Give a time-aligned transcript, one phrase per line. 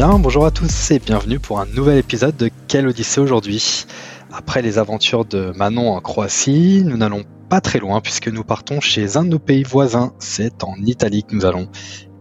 [0.00, 3.84] Bien, bonjour à tous et bienvenue pour un nouvel épisode de Quelle Odyssée aujourd'hui.
[4.32, 8.80] Après les aventures de Manon en Croatie, nous n'allons pas très loin puisque nous partons
[8.80, 10.14] chez un de nos pays voisins.
[10.18, 11.68] C'est en Italie que nous allons.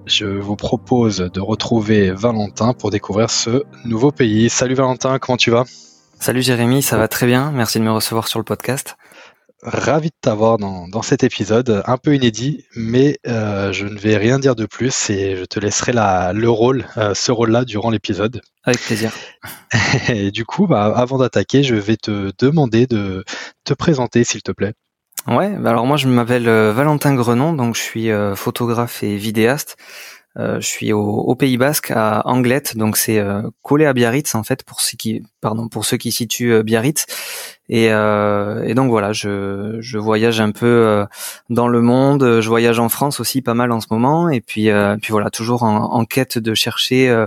[0.05, 4.50] Je vous propose de retrouver Valentin pour découvrir ce nouveau pays.
[4.50, 5.64] Salut Valentin, comment tu vas?
[6.20, 7.50] Salut Jérémy, ça va très bien.
[7.52, 8.98] Merci de me recevoir sur le podcast
[9.63, 14.17] ravi de t'avoir dans, dans, cet épisode, un peu inédit, mais euh, je ne vais
[14.17, 17.90] rien dire de plus et je te laisserai la, le rôle, euh, ce rôle-là durant
[17.90, 18.41] l'épisode.
[18.64, 19.12] Avec plaisir.
[20.09, 23.23] Et du coup, bah, avant d'attaquer, je vais te demander de
[23.64, 24.73] te présenter, s'il te plaît.
[25.28, 29.76] Ouais, bah alors moi je m'appelle euh, Valentin Grenon, donc je suis photographe et vidéaste.
[30.38, 34.36] Euh, je suis au, au, Pays Basque à Anglette, donc c'est euh, collé à Biarritz
[34.36, 37.05] en fait pour ceux qui, pardon, pour ceux qui situent euh, Biarritz.
[37.71, 41.05] Et, et, donc voilà, je, je, voyage un peu
[41.52, 42.39] dans le monde.
[42.41, 44.27] Je voyage en France aussi pas mal en ce moment.
[44.27, 44.69] Et puis,
[45.03, 47.25] puis voilà, toujours en, en quête de chercher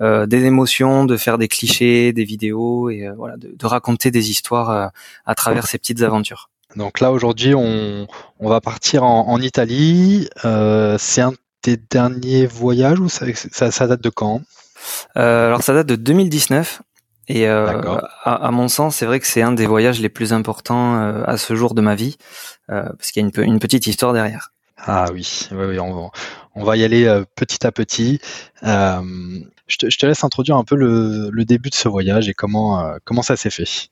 [0.00, 4.90] des émotions, de faire des clichés, des vidéos et voilà, de, de, raconter des histoires
[5.24, 6.50] à travers ces petites aventures.
[6.74, 8.06] Donc là aujourd'hui, on,
[8.38, 10.28] on va partir en, en Italie.
[10.44, 11.32] Euh, c'est un
[11.66, 13.26] tes derniers voyages ou ça,
[13.72, 14.40] ça, date de quand
[15.16, 16.82] euh, Alors ça date de 2019.
[17.28, 20.94] Et euh, à, mon sens, c'est vrai que c'est un des voyages les plus importants
[20.94, 22.18] euh, à ce jour de ma vie,
[22.68, 24.52] parce qu'il y a une, une, petite histoire derrière.
[24.78, 26.10] Ah oui, oui, oui on, va,
[26.54, 28.20] on, va, y aller petit à petit.
[28.62, 32.34] Je te, je, te, laisse introduire un peu le, le, début de ce voyage et
[32.34, 33.88] comment, comment ça s'est fait.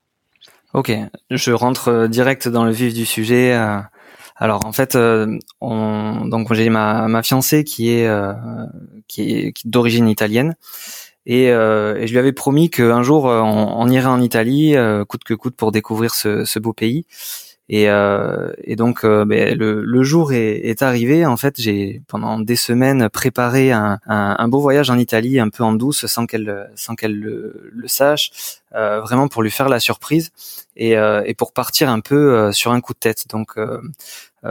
[0.72, 0.92] Ok,
[1.28, 3.52] je rentre direct dans le vif du sujet.
[4.36, 8.32] Alors en fait, euh, on, donc j'ai ma, fiancée qui est euh,
[9.08, 10.56] qui est, d'origine italienne.
[11.26, 14.74] Et, euh, je lui avais promis qu'un jour on, irait en Italie,
[15.08, 17.06] coûte que coûte, pour découvrir ce beau pays.
[17.70, 21.24] Et, euh, et donc euh, ben, le, le, jour est, est, arrivé.
[21.24, 25.64] En fait, j'ai pendant des semaines préparé un, un, beau voyage en Italie, un peu
[25.64, 29.80] en douce, sans qu'elle sans qu'elle le, le, sache, euh, vraiment pour lui faire la
[29.80, 30.30] surprise
[30.76, 33.24] et, euh, et pour partir un peu euh, sur un coup de tête.
[33.30, 33.56] Donc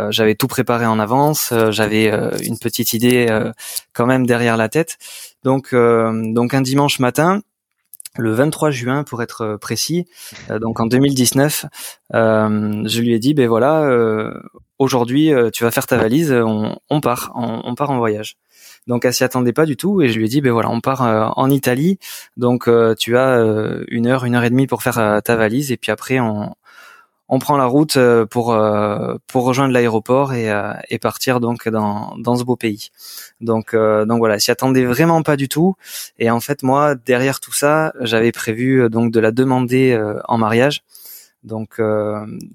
[0.09, 2.09] j'avais tout préparé en avance, j'avais
[2.43, 3.27] une petite idée
[3.93, 4.97] quand même derrière la tête.
[5.43, 7.41] Donc donc un dimanche matin,
[8.17, 10.05] le 23 juin pour être euh, précis,
[10.49, 11.65] euh, donc en 2019,
[12.13, 14.33] euh, je lui ai dit ben voilà, euh,
[14.79, 18.35] aujourd'hui tu vas faire ta valise, on, part, on, part en voyage.
[18.87, 20.81] Donc elle s'y attendait pas du tout et je lui ai dit ben voilà, on
[20.81, 21.99] part en Italie,
[22.37, 23.37] donc tu as
[23.87, 26.53] une heure, une heure et demie pour faire ta valise et puis après on,
[27.33, 31.67] on prend la route euh, pour euh, pour rejoindre l'aéroport et, euh, et partir donc
[31.67, 32.89] dans dans ce beau pays.
[33.41, 35.75] Donc donc voilà, s'y attendait vraiment pas du tout.
[36.19, 40.83] Et en fait moi derrière tout ça, j'avais prévu donc de la demander en mariage.
[41.43, 41.81] Donc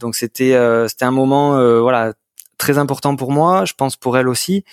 [0.03, 0.57] donc c'était
[0.89, 2.13] c'était un moment voilà
[2.59, 4.65] très important pour moi, je pense pour elle aussi,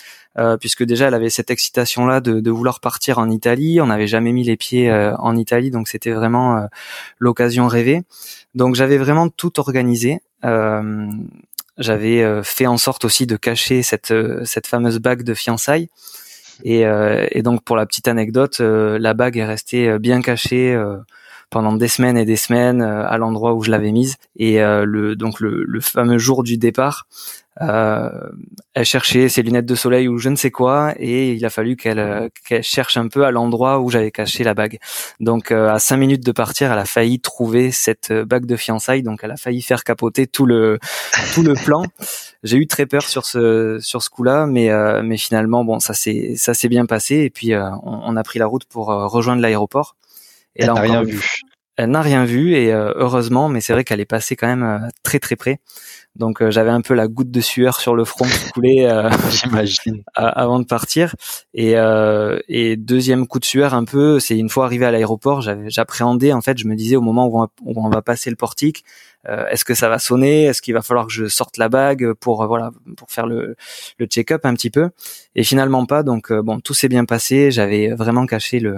[0.60, 3.80] puisque déjà elle avait cette excitation là de, de vouloir partir en Italie.
[3.80, 6.68] On n'avait jamais mis les pieds en Italie, donc c'était vraiment
[7.20, 8.04] l'occasion rêvée.
[8.54, 10.20] Donc j'avais vraiment tout organisé.
[10.44, 11.08] Euh,
[11.78, 15.90] j'avais euh, fait en sorte aussi de cacher cette euh, cette fameuse bague de fiançailles.
[16.64, 20.74] Et, euh, et donc pour la petite anecdote, la bague est restée bien cachée
[21.50, 24.16] pendant des semaines et des semaines à l'endroit où je l'avais mise.
[24.36, 27.08] Et le donc le, le, fameux jour du départ,
[27.62, 28.10] euh,
[28.74, 31.78] elle cherchait ses lunettes de soleil ou je ne sais quoi, et il a fallu
[31.78, 34.78] qu'elle euh, qu'elle cherche un peu à l'endroit où j'avais caché la bague.
[35.22, 38.58] Donc euh, à cinq minutes de partir, elle a failli trouver cette euh, bague de
[38.58, 40.80] fiançailles, donc elle a failli faire capoter tout le
[41.34, 41.84] tout le plan.
[42.44, 44.70] J'ai eu très peur sur ce sur ce coup-là, mais
[45.02, 48.38] mais finalement bon ça s'est ça s'est bien passé et puis on, on, a pris
[48.38, 49.96] la route pour rejoindre l'aéroport.
[50.56, 51.22] Et elle n'a rien vu.
[51.78, 55.20] Elle n'a rien vu et heureusement, mais c'est vrai qu'elle est passée quand même très
[55.20, 55.60] très près.
[56.16, 59.10] Donc euh, j'avais un peu la goutte de sueur sur le front qui coulait euh,
[59.32, 60.04] j'imagine.
[60.16, 61.16] avant de partir.
[61.54, 65.42] Et, euh, et deuxième coup de sueur un peu c'est une fois arrivé à l'aéroport
[65.42, 68.84] j'appréhendais en fait je me disais au moment où on, va, passer le portique
[69.50, 70.44] est-ce que ça va sonner?
[70.44, 73.56] Est-ce qu'il va falloir que je sorte la bague pour voilà pour faire le,
[73.98, 74.92] le check-up un petit peu?
[75.34, 76.04] Et finalement pas.
[76.04, 77.50] Donc bon tout s'est bien passé.
[77.50, 78.76] J'avais vraiment caché le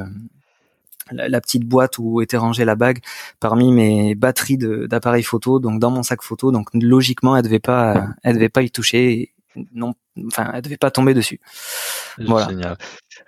[1.12, 3.00] la, petite boîte où était rangée la bague
[3.39, 6.51] parmi mes batteries d'appareils photo, donc dans mon sac photo.
[6.51, 9.33] Donc logiquement, elle devait pas, elle devait pas y toucher.
[9.74, 9.95] Non,
[10.27, 11.39] enfin, elle devait pas tomber dessus.
[12.19, 12.48] Voilà.
[12.50, 12.77] Génial.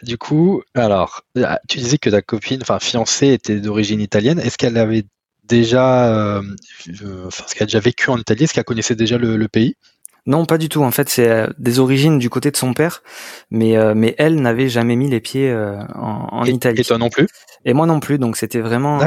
[0.03, 4.39] Du coup, alors, ah, tu disais que ta copine, enfin fiancée, était d'origine italienne.
[4.39, 5.05] Est-ce qu'elle avait
[5.43, 6.39] déjà,
[7.25, 9.75] enfin, ce qui a déjà vécu en Italie, est-ce qu'elle connaissait déjà le pays?
[10.29, 10.83] Non, pas du tout.
[10.83, 13.01] En fait, c'est euh, des origines du côté de son père,
[13.49, 16.81] mais euh, mais elle n'avait jamais mis les pieds euh, en, en Italie.
[16.81, 17.27] Et toi non plus?
[17.65, 18.19] Et moi non plus.
[18.19, 18.99] Donc c'était vraiment,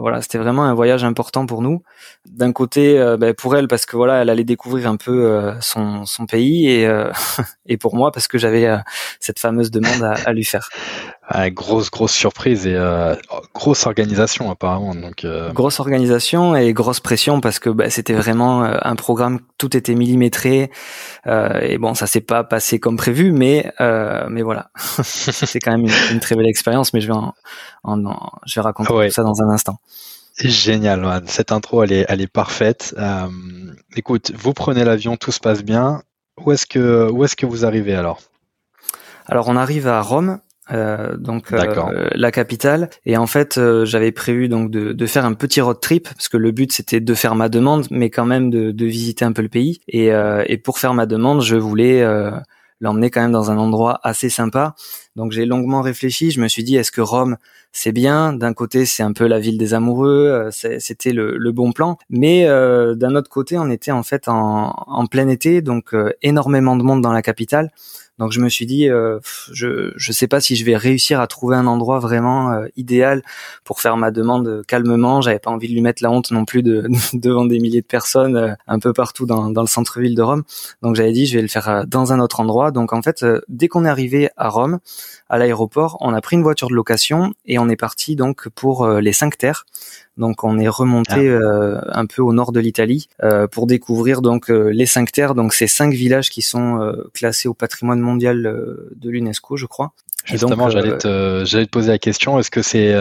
[0.00, 1.84] voilà, c'était vraiment un voyage important pour nous.
[2.28, 6.26] D'un côté, ben, pour elle parce que voilà, elle allait découvrir un peu son son
[6.26, 6.88] pays, et
[7.66, 8.68] et pour moi parce que j'avais
[9.20, 10.68] cette fameuse demande à, à lui faire.
[11.26, 13.14] Ah, grosse grosse surprise et euh,
[13.54, 15.50] grosse organisation apparemment donc euh...
[15.52, 19.94] grosse organisation et grosse pression parce que bah, c'était vraiment euh, un programme tout était
[19.94, 20.70] millimétré
[21.26, 24.68] euh, et bon ça s'est pas passé comme prévu mais euh, mais voilà
[25.02, 27.32] c'est quand même une, très belle expérience mais je vais en,
[27.84, 29.78] en, je vais raconter tout ça dans un instant
[30.38, 31.24] Génial, man.
[31.26, 32.94] cette intro elle est elle est parfaite.
[33.96, 36.02] écoute, vous prenez l'avion, tout se passe bien.
[36.44, 38.20] Où est-ce que où est-ce que vous arrivez alors?
[39.26, 40.40] Alors on arrive à Rome
[40.72, 42.88] euh, donc euh, la capitale.
[43.04, 46.28] Et en fait euh, j'avais prévu donc de, de, faire un petit road trip parce
[46.28, 49.32] que le but c'était de faire ma demande mais quand même de, de visiter un
[49.32, 49.80] peu le pays.
[49.88, 50.10] Et,
[50.46, 52.02] et pour faire ma demande je voulais
[52.80, 54.74] l'emmener quand même dans un endroit assez sympa.
[55.16, 56.30] Donc j'ai longuement réfléchi.
[56.30, 57.36] Je me suis dit est-ce que Rome
[57.72, 58.32] c'est bien?
[58.32, 61.98] D'un côté c'est un peu la ville des amoureux c'était le, le, bon plan.
[62.08, 65.60] Mais d'un autre côté on était en fait en, en plein été.
[65.60, 67.70] Donc énormément de monde dans la capitale
[68.18, 69.18] donc je me suis dit, euh,
[69.52, 73.22] je je sais pas si je vais réussir à trouver un endroit vraiment euh, idéal
[73.64, 75.20] pour faire ma demande calmement.
[75.20, 77.86] J'avais pas envie de lui mettre la honte non plus de, devant des milliers de
[77.86, 80.44] personnes euh, un peu partout dans, dans le centre-ville de Rome.
[80.82, 82.70] Donc j'avais dit, je vais le faire dans un autre endroit.
[82.70, 84.78] Donc en fait, dès qu'on est arrivé à Rome,
[85.34, 88.86] à l'aéroport, on a pris une voiture de location et on est parti donc pour
[88.86, 89.64] les cinq terres.
[90.16, 91.18] Donc on est remonté ah.
[91.18, 95.34] euh, un peu au nord de l'Italie euh, pour découvrir donc euh, les cinq terres,
[95.34, 99.92] donc ces cinq villages qui sont classés au patrimoine mondial de l'UNESCO, je crois.
[100.24, 102.38] Justement, j'allais te, j'allais te poser la question.
[102.38, 102.94] Est-ce que c'est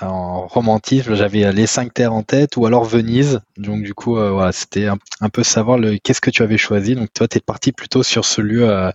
[0.00, 3.40] en romantisme, j'avais les cinq terres en tête, ou alors Venise?
[3.58, 6.94] Donc du coup, voilà, c'était un, peu savoir le qu'est-ce que tu avais choisi.
[6.94, 8.90] Donc toi, tu es parti plutôt sur ce lieu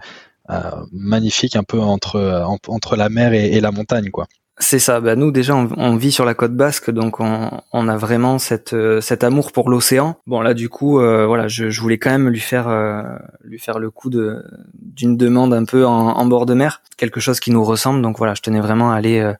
[0.92, 4.27] magnifique, un peu entre entre la mer et, et la montagne, quoi.
[4.61, 5.01] C'est ça.
[5.01, 8.37] Bah nous déjà on, vit sur la côte basque, donc on, a vraiment
[8.73, 10.17] euh, cet amour pour l'océan.
[10.27, 13.01] Bon là du coup, euh, voilà, je, voulais quand même lui faire euh,
[13.43, 17.39] lui faire le coup d'une demande un peu en, en, bord de mer, quelque chose
[17.39, 18.03] qui nous ressemble.
[18.03, 19.33] Donc voilà, je tenais vraiment à aller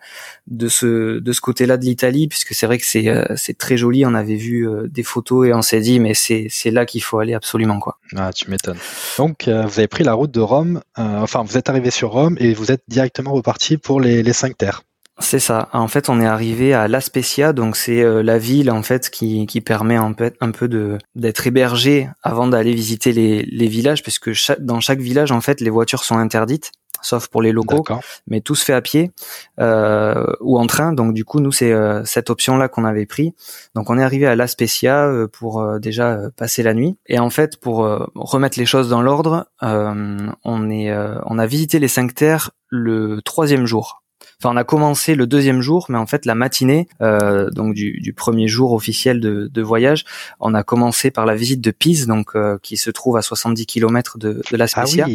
[0.48, 4.06] de ce de ce côté-là de l'Italie, puisque c'est vrai que c'est c'est très joli.
[4.08, 7.20] On avait vu des photos et on s'est dit mais c'est c'est là qu'il faut
[7.20, 8.00] aller absolument quoi.
[8.18, 8.80] Ah tu m'étonnes.
[9.20, 10.82] Donc vous avez pris la route de Rome.
[10.98, 14.58] enfin vous êtes arrivé sur Rome et vous êtes directement reparti pour les les cinq
[14.58, 14.82] terres.
[15.20, 15.70] C'est ça.
[15.74, 19.10] En fait, on est arrivé à La Spezia, donc c'est euh, la ville en fait
[19.10, 24.32] qui, qui permet un peu de d'être hébergé avant d'aller visiter les, les villages, puisque
[24.60, 26.72] dans chaque village en fait les voitures sont interdites,
[27.02, 27.84] sauf pour les locaux,
[28.28, 29.12] mais tout se fait à pied
[29.60, 30.94] euh, ou en train.
[30.94, 33.36] Donc du coup, nous c'est euh, cette option là qu'on avait pris.
[33.76, 36.98] Donc on est arrivé à La Spezia euh, pour déjà passer la nuit.
[37.06, 37.78] Et en fait, pour
[38.16, 40.92] remettre les choses dans l'ordre, on est
[41.26, 44.01] on a visité les cinq terres le troisième jour.
[44.42, 48.12] Enfin, on a commencé le deuxième jour, mais en fait la matinée, euh, donc du,
[48.18, 50.04] premier jour officiel de, voyage,
[50.40, 53.68] on a commencé par la visite de Pise, donc euh, qui se trouve à 70
[53.68, 55.06] km de, de la ah Spezia.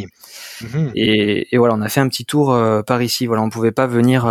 [0.61, 0.93] Mhm.
[0.95, 3.27] et, voilà, on a fait un petit tour euh, par ici.
[3.27, 4.27] Voilà, on pouvait pas venir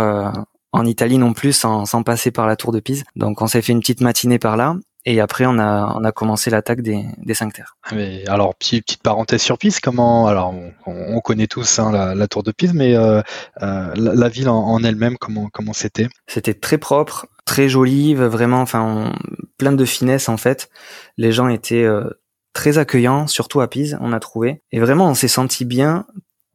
[0.72, 3.04] en Italie non plus sans, sans passer par la tour de Pise.
[3.16, 4.76] Donc on s'est fait une petite matinée par là.
[5.08, 7.76] Et après, on a, on a commencé l'attaque des, des cinq terres.
[7.84, 10.52] Ah, mais alors, petite parenthèse sur Pise, comment Alors,
[10.84, 13.22] on, connaît tous hein, la, tour de Pise, mais euh,
[13.62, 16.08] euh, la, ville en, elle-même, comment comment c'était?
[16.26, 19.12] C'était très propre, très joli, vraiment, enfin,
[19.58, 20.70] plein de finesse en fait.
[21.16, 22.10] Les gens étaient euh,
[22.52, 24.60] très accueillants, surtout à Pise, on a trouvé.
[24.72, 26.04] Et vraiment, on s'est senti bien,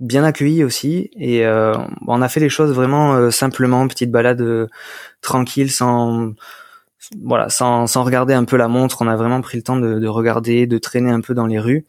[0.02, 1.10] bien accueillis aussi.
[1.16, 4.68] Et on a fait les choses vraiment simplement, petite balade
[5.22, 6.34] tranquille, sans
[7.24, 10.00] voilà, sans, sans regarder un peu la montre, on a vraiment pris le temps de,
[10.00, 11.86] de regarder, de traîner un peu dans les rues.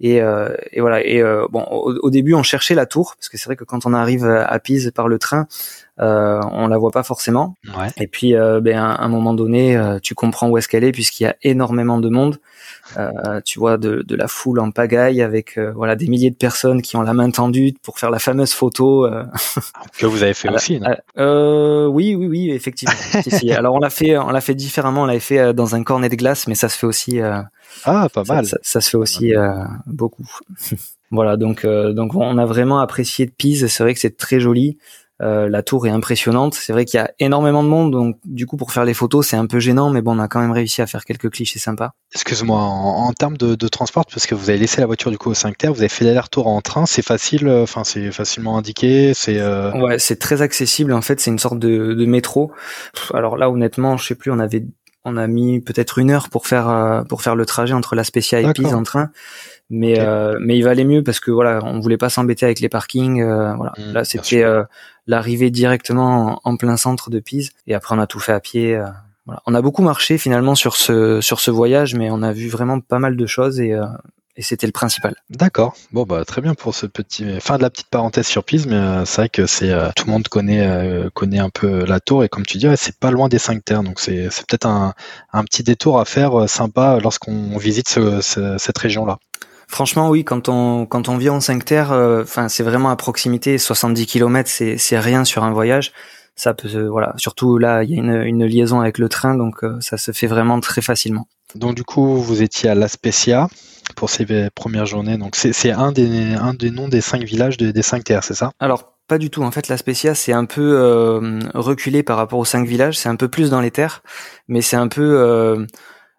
[0.00, 1.04] Et, euh, et voilà.
[1.04, 3.86] Et euh, bon, au, début, on cherchait la tour parce que c'est vrai que quand
[3.86, 5.46] on arrive à Pise par le train,
[6.00, 7.54] euh, on la voit pas forcément.
[7.76, 7.88] Ouais.
[7.98, 10.92] Et puis, euh, ben, à un moment donné, euh, tu comprends où est-ce qu'elle est
[10.92, 12.38] puisqu'il y a énormément de monde.
[12.96, 16.82] Euh, tu vois de, de, la foule en pagaille avec voilà des milliers de personnes
[16.82, 19.08] qui ont la main tendue pour faire la fameuse photo
[19.98, 20.80] que vous avez fait aussi.
[20.80, 22.94] Non oui, oui, oui, effectivement.
[23.56, 25.02] Alors on l'a fait, on l'a fait différemment.
[25.02, 27.20] On l'avait fait dans un cornet de glace, mais ça se fait aussi.
[27.20, 28.46] ah, pas mal.
[28.62, 29.32] Ça, se fait aussi
[29.86, 30.26] beaucoup.
[31.10, 33.66] voilà, donc donc on a vraiment apprécié de Pise.
[33.66, 34.78] C'est vrai que c'est très joli.
[35.22, 36.54] Euh, la tour est impressionnante.
[36.54, 39.28] C'est vrai qu'il y a énormément de monde, donc du coup pour faire les photos
[39.28, 41.60] c'est un peu gênant, mais bon on a quand même réussi à faire quelques clichés
[41.60, 41.92] sympas.
[42.14, 45.34] Excuse-moi, en, termes de, transport, parce que vous avez laissé la voiture du coup au
[45.34, 49.14] 5 terres, vous avez fait l'aller-retour en train, c'est facile, euh, enfin c'est facilement indiqué,
[49.14, 49.38] c'est.
[49.38, 49.72] Euh...
[49.72, 52.52] Ouais, c'est très accessible en fait, c'est une sorte de, métro.
[53.12, 54.64] Alors là honnêtement, je sais plus, on avait
[55.04, 58.40] on a mis peut-être une heure pour faire pour faire le trajet entre la Spezia
[58.40, 59.10] et Pise en train.
[59.70, 59.98] Mais
[60.40, 63.22] mais il valait mieux parce que voilà, on voulait pas s'embêter avec les parkings.
[63.22, 64.44] voilà, mmh, là c'était
[65.06, 68.80] l'arrivée directement en, plein centre de Pise et après on a tout fait à pied.
[69.26, 69.42] voilà.
[69.46, 72.80] On a beaucoup marché finalement sur ce sur ce voyage, mais on a vu vraiment
[72.80, 73.78] pas mal de choses et
[74.36, 75.14] et c'était le principal.
[75.30, 75.74] D'accord.
[75.92, 78.74] Bon bah très bien pour ce petit fin de la petite parenthèse sur Pise, mais
[78.74, 82.00] euh, c'est vrai que c'est euh, tout le monde connaît euh, connaît un peu la
[82.00, 84.66] tour et comme tu dis, c'est pas loin des cinq terres, donc c'est c'est peut-être
[84.66, 84.94] un,
[85.32, 88.20] un petit détour à faire sympa lorsqu'on visite ce,
[88.58, 89.18] cette région là.
[89.68, 93.56] Franchement, oui, quand on quand on vient en 5 terres, enfin c'est vraiment à proximité,
[93.56, 95.92] 70 km, c'est c'est rien sur un voyage.
[96.36, 99.64] Ça peut voilà, surtout là, il y a une, une liaison avec le train, donc
[99.80, 101.28] ça se fait vraiment très facilement.
[101.54, 103.48] Donc du coup, vous étiez à La Spezia
[103.94, 105.16] pour ces premières journées.
[105.16, 108.52] Donc c'est un des, un des noms des cinq villages des cinq terres, c'est ça?
[108.58, 109.42] Alors pas du tout.
[109.42, 112.98] En fait, la Spezia c'est un peu euh, reculé par rapport aux cinq villages.
[112.98, 114.02] C'est un peu plus dans les terres,
[114.48, 115.66] mais c'est un peu euh,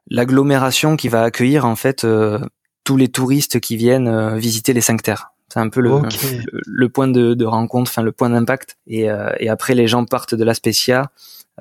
[0.08, 2.39] l'agglomération qui va accueillir en fait euh,
[2.84, 5.32] tous les touristes qui viennent visiter les cinq terres.
[5.51, 6.01] C'est un peu le,
[6.65, 8.77] le, point de, de rencontre, enfin le point d'impact.
[8.88, 9.08] Et,
[9.39, 11.10] et après, les gens partent de la Spezia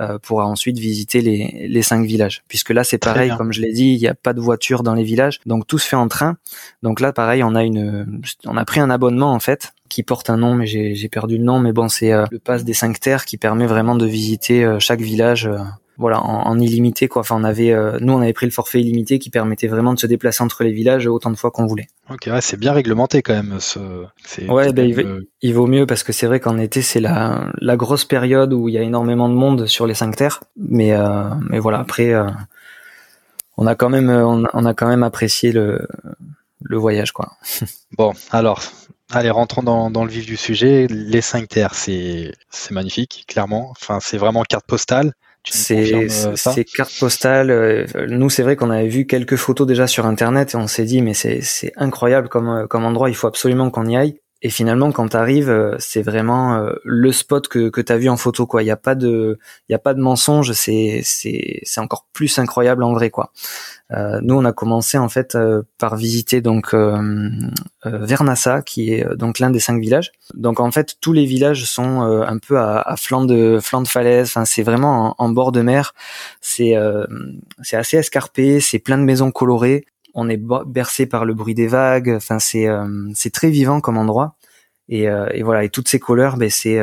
[0.00, 2.42] euh, pourra ensuite visiter les, les cinq villages.
[2.48, 4.94] Puisque là, c'est pareil, comme je l'ai dit, il n'y a pas de voiture dans
[4.94, 6.36] les villages, donc tout se fait en train.
[6.82, 10.30] Donc là, pareil, on a une, on a pris un abonnement en fait qui porte
[10.30, 11.60] un nom, mais j'ai perdu le nom.
[11.60, 14.80] Mais bon, c'est euh, le pass des cinq terres qui permet vraiment de visiter euh,
[14.80, 15.48] chaque village
[15.96, 19.18] voilà en, illimité quoi enfin on avait euh, nous on avait pris le forfait illimité
[19.18, 22.28] qui permettait vraiment de se déplacer entre les villages autant de fois qu'on voulait ok
[22.40, 23.78] c'est bien réglementé quand même ce
[24.48, 28.04] ouais ben, il, vaut mieux parce que c'est vrai qu'en été c'est la la grosse
[28.04, 31.58] période où il y a énormément de monde sur les cinq terres mais euh, mais
[31.58, 32.28] voilà après euh,
[33.56, 35.86] on a quand même on, a quand même apprécié le
[36.60, 37.32] le voyage quoi
[37.98, 38.62] bon alors
[39.10, 40.86] Allez, rentrons dans, dans, le vif du sujet.
[40.88, 42.32] Les cinq terres, c'est
[42.70, 43.70] magnifique, clairement.
[43.70, 45.12] Enfin, c'est vraiment carte postale.
[45.50, 47.86] C'est ces cartes postales.
[48.08, 51.02] Nous, c'est vrai qu'on avait vu quelques photos déjà sur Internet et on s'est dit,
[51.02, 54.20] mais c'est incroyable comme, euh, comme endroit, il faut absolument qu'on y aille.
[54.44, 58.08] Et finalement, quand tu arrives, euh, c'est vraiment le spot que, que tu as vu
[58.08, 58.46] en photo.
[58.60, 60.52] Il n'y a pas de, y a pas de mensonge.
[60.52, 61.02] C'est
[61.78, 63.10] encore plus incroyable en vrai.
[63.10, 63.32] quoi.
[63.92, 66.98] Euh, nous, on a commencé en fait euh, par visiter donc euh,
[67.84, 70.12] Vernassa, qui est donc l'un des cinq villages.
[70.34, 73.88] Donc en fait, tous les villages sont un peu à, à, flanc de flanc de
[73.88, 74.28] falaise.
[74.28, 75.94] Enfin, c'est vraiment en, bord de mer.
[76.40, 76.76] C'est
[77.62, 78.60] c'est assez escarpé.
[78.60, 79.84] C'est plein de maisons colorées.
[80.14, 82.12] On est bercé par le bruit des vagues.
[82.16, 82.68] Enfin, c'est
[83.14, 84.37] c'est très vivant comme endroit.
[84.88, 85.64] Et, et, voilà.
[85.64, 86.80] Et toutes ces couleurs, ben c'est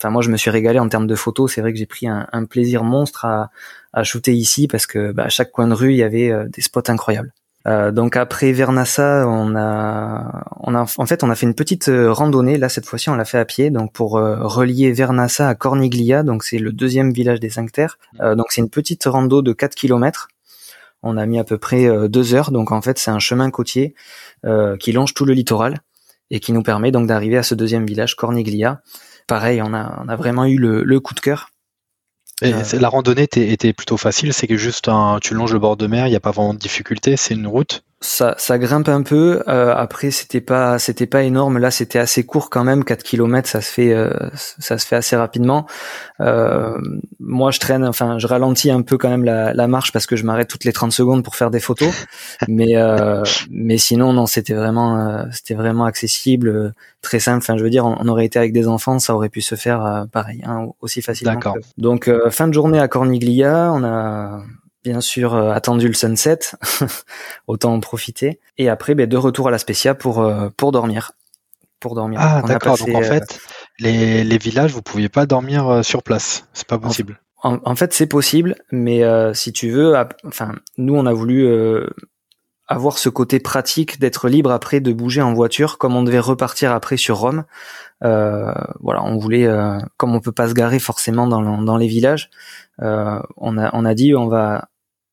[0.00, 1.52] enfin moi je me suis régalé en termes de photos.
[1.52, 3.50] C'est vrai que j'ai pris un, un, plaisir monstre à,
[3.92, 6.48] à shooter ici parce que bah, à chaque coin de rue il y avait euh,
[6.48, 7.32] des spots incroyables.
[7.66, 11.90] Euh, donc après Vernassa, on a, on a, en fait, on a fait une petite
[11.90, 12.56] euh, randonnée.
[12.56, 16.22] Là, cette fois-ci, on l'a fait à pied, donc pour relier Vernassa à Corniglia.
[16.22, 17.98] Donc c'est le deuxième village des cinq terres.
[18.20, 20.28] donc c'est une petite rando de 4 km.
[21.02, 22.50] On a mis à peu près deux heures.
[22.50, 23.94] Donc en fait, c'est un chemin côtier
[24.78, 25.80] qui longe tout le littoral
[26.30, 28.82] et qui nous permet donc d'arriver à ce deuxième village, Corniglia.
[29.26, 31.50] Pareil, on a, on a vraiment eu le, le coup de cœur.
[32.42, 35.86] Et la randonnée était, plutôt facile, c'est que juste un, tu longes le bord de
[35.86, 39.02] mer, il n'y a pas vraiment de difficulté, c'est une route ça, ça grimpe un
[39.02, 39.42] peu.
[39.46, 41.58] Euh, après, c'était pas, c'était pas énorme.
[41.58, 42.82] Là, c'était assez court quand même.
[42.82, 45.66] 4 km, ça se fait, euh, ça se fait assez rapidement.
[46.20, 46.78] Euh,
[47.18, 50.16] moi, je traîne, enfin, je ralentis un peu quand même la, la marche parce que
[50.16, 51.92] je m'arrête toutes les 30 secondes pour faire des photos.
[52.48, 57.38] mais, euh, mais sinon, non, c'était vraiment, euh, c'était vraiment accessible, très simple.
[57.38, 60.06] Enfin, je veux dire, on, aurait été avec des enfants, ça aurait pu se faire
[60.10, 61.34] pareil, hein, aussi facilement.
[61.34, 61.56] D'accord.
[61.76, 64.40] Donc, fin de journée à Corniglia, on a
[64.84, 66.38] bien sûr euh, attendu le sunset,
[67.46, 68.40] autant en profiter.
[68.58, 71.12] Et après, ben, de retour à la Spezia pour euh, pour dormir,
[71.78, 72.20] pour dormir.
[72.22, 72.78] Ah d'accord.
[72.78, 73.40] Donc en euh, fait,
[73.78, 77.20] les, les villages, vous pouviez pas dormir sur place, c'est pas possible.
[77.42, 79.94] En, fait, c'est possible, mais si tu veux,
[80.26, 81.48] enfin, nous on a voulu
[82.68, 86.72] avoir ce côté pratique d'être libre après de bouger en voiture, comme on devait repartir
[86.72, 87.44] après sur Rome.
[88.00, 89.48] Voilà, on voulait,
[89.96, 92.30] comme on peut pas se garer forcément dans, dans les villages,
[92.78, 94.68] on a on a dit on va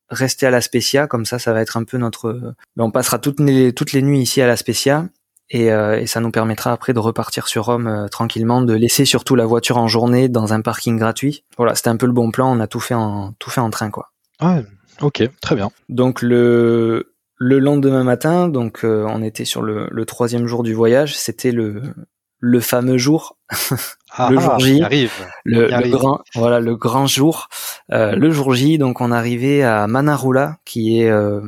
[0.10, 2.54] rester à la Spezia, comme ça, ça va être un peu notre.
[2.78, 5.08] On passera toutes les toutes les nuits ici à la Spezia.
[5.50, 9.06] Et, euh, et ça nous permettra après de repartir sur Rome euh, tranquillement, de laisser
[9.06, 11.46] surtout la voiture en journée dans un parking gratuit.
[11.56, 12.54] Voilà, c'était un peu le bon plan.
[12.54, 14.12] On a tout fait en tout fait en train, quoi.
[14.42, 14.66] Ouais,
[15.00, 15.72] ok, très bien.
[15.88, 20.74] Donc le le lendemain matin, donc euh, on était sur le, le troisième jour du
[20.74, 21.18] voyage.
[21.18, 21.82] C'était le
[22.40, 23.38] le fameux jour,
[24.12, 24.82] ah, le jour J,
[25.44, 27.50] le, grand, voilà, le grand jour,
[27.92, 28.78] euh, le jour J.
[28.78, 31.42] Donc on arrivait à Manarula, qui est, euh,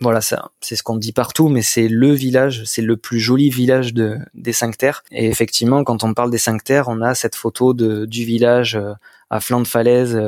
[0.00, 3.94] voilà, c'est ce qu'on dit partout, mais c'est le village, c'est le plus joli village
[3.94, 5.04] de, des cinq terres.
[5.10, 8.76] Et effectivement, quand on parle des cinq terres, on a cette photo de, du village
[8.76, 8.92] euh,
[9.30, 10.20] à flanc de falaise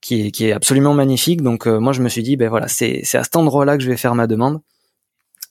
[0.00, 1.42] qui est, qui est absolument magnifique.
[1.42, 3.88] Donc moi je me suis dit ben voilà c'est c'est à cet endroit-là que je
[3.88, 4.60] vais faire ma demande.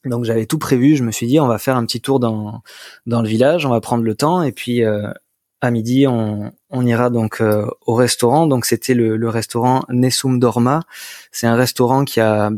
[0.05, 0.95] Donc j'avais tout prévu.
[0.95, 2.61] Je me suis dit on va faire un petit tour dans
[3.05, 4.83] dans le village, on va prendre le temps et puis
[5.63, 8.47] à midi, on, on ira donc euh, au restaurant.
[8.47, 10.81] Donc c'était le, le, restaurant Nesum Dorma.
[11.31, 12.51] C'est un restaurant qui a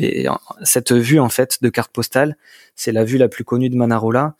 [0.63, 2.35] cette vue en fait de carte postale.
[2.75, 4.33] C'est la vue la plus connue de Manarola.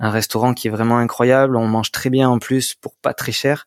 [0.00, 1.56] Un restaurant qui est vraiment incroyable.
[1.56, 3.66] On mange très bien en plus pour pas très cher.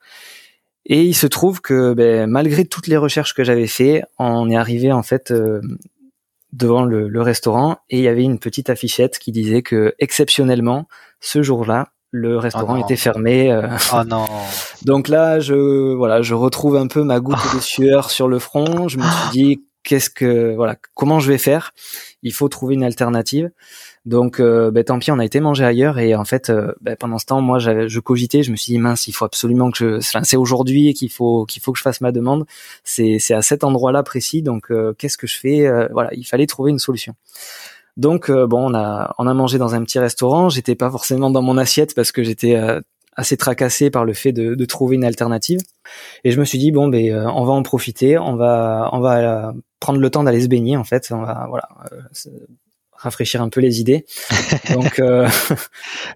[0.86, 4.56] Et il se trouve que ben, malgré toutes les recherches que j'avais fait, on est
[4.56, 5.62] arrivé en fait euh,
[6.54, 10.88] devant le, le, restaurant et il y avait une petite affichette qui disait que exceptionnellement
[11.20, 13.52] ce jour-là le restaurant oh était fermé.
[13.52, 13.68] Euh.
[13.92, 14.28] Oh non.
[14.86, 18.88] Donc là, je voilà, je retrouve un peu ma goutte de sueur sur le front.
[18.88, 21.72] Je me suis dit qu'est-ce que voilà, comment je vais faire?
[22.22, 23.50] Il faut trouver une alternative.
[24.06, 26.96] Donc euh, ben, tant pis, on a été manger ailleurs et en fait euh, ben,
[26.98, 29.78] pendant ce temps, moi je cogitais, je me suis dit mince, il faut absolument que
[29.78, 32.46] je c'est aujourd'hui qu'il faut qu'il faut que je fasse ma demande.
[32.84, 34.42] C'est c'est à cet endroit-là précis.
[34.42, 35.88] Donc qu'est-ce que je fais?
[35.92, 37.16] Voilà, il fallait trouver une solution.
[37.98, 40.50] Donc euh, bon, on a on a mangé dans un petit restaurant.
[40.50, 42.82] J'étais pas forcément dans mon assiette parce que j'étais euh,
[43.16, 45.60] assez tracassé par le fait de, de, trouver une alternative.
[46.24, 48.18] Et je me suis dit bon, ben euh, on va en profiter.
[48.18, 51.10] On va on va prendre le temps d'aller se baigner en fait.
[51.12, 51.70] On va voilà
[52.96, 54.06] rafraîchir un peu les idées.
[54.74, 55.02] Donc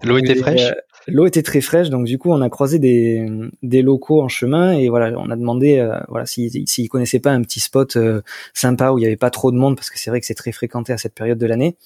[0.02, 0.72] l'eau était fraîche.
[1.10, 3.26] L'eau était très fraîche, donc du coup on a croisé des,
[3.62, 7.30] des locaux en chemin et voilà, on a demandé euh, voilà s'ils s'ils connaissaient pas
[7.30, 8.20] un petit spot euh,
[8.52, 10.34] sympa où il y avait pas trop de monde parce que c'est vrai que c'est
[10.34, 11.76] très fréquenté à cette période de l'année.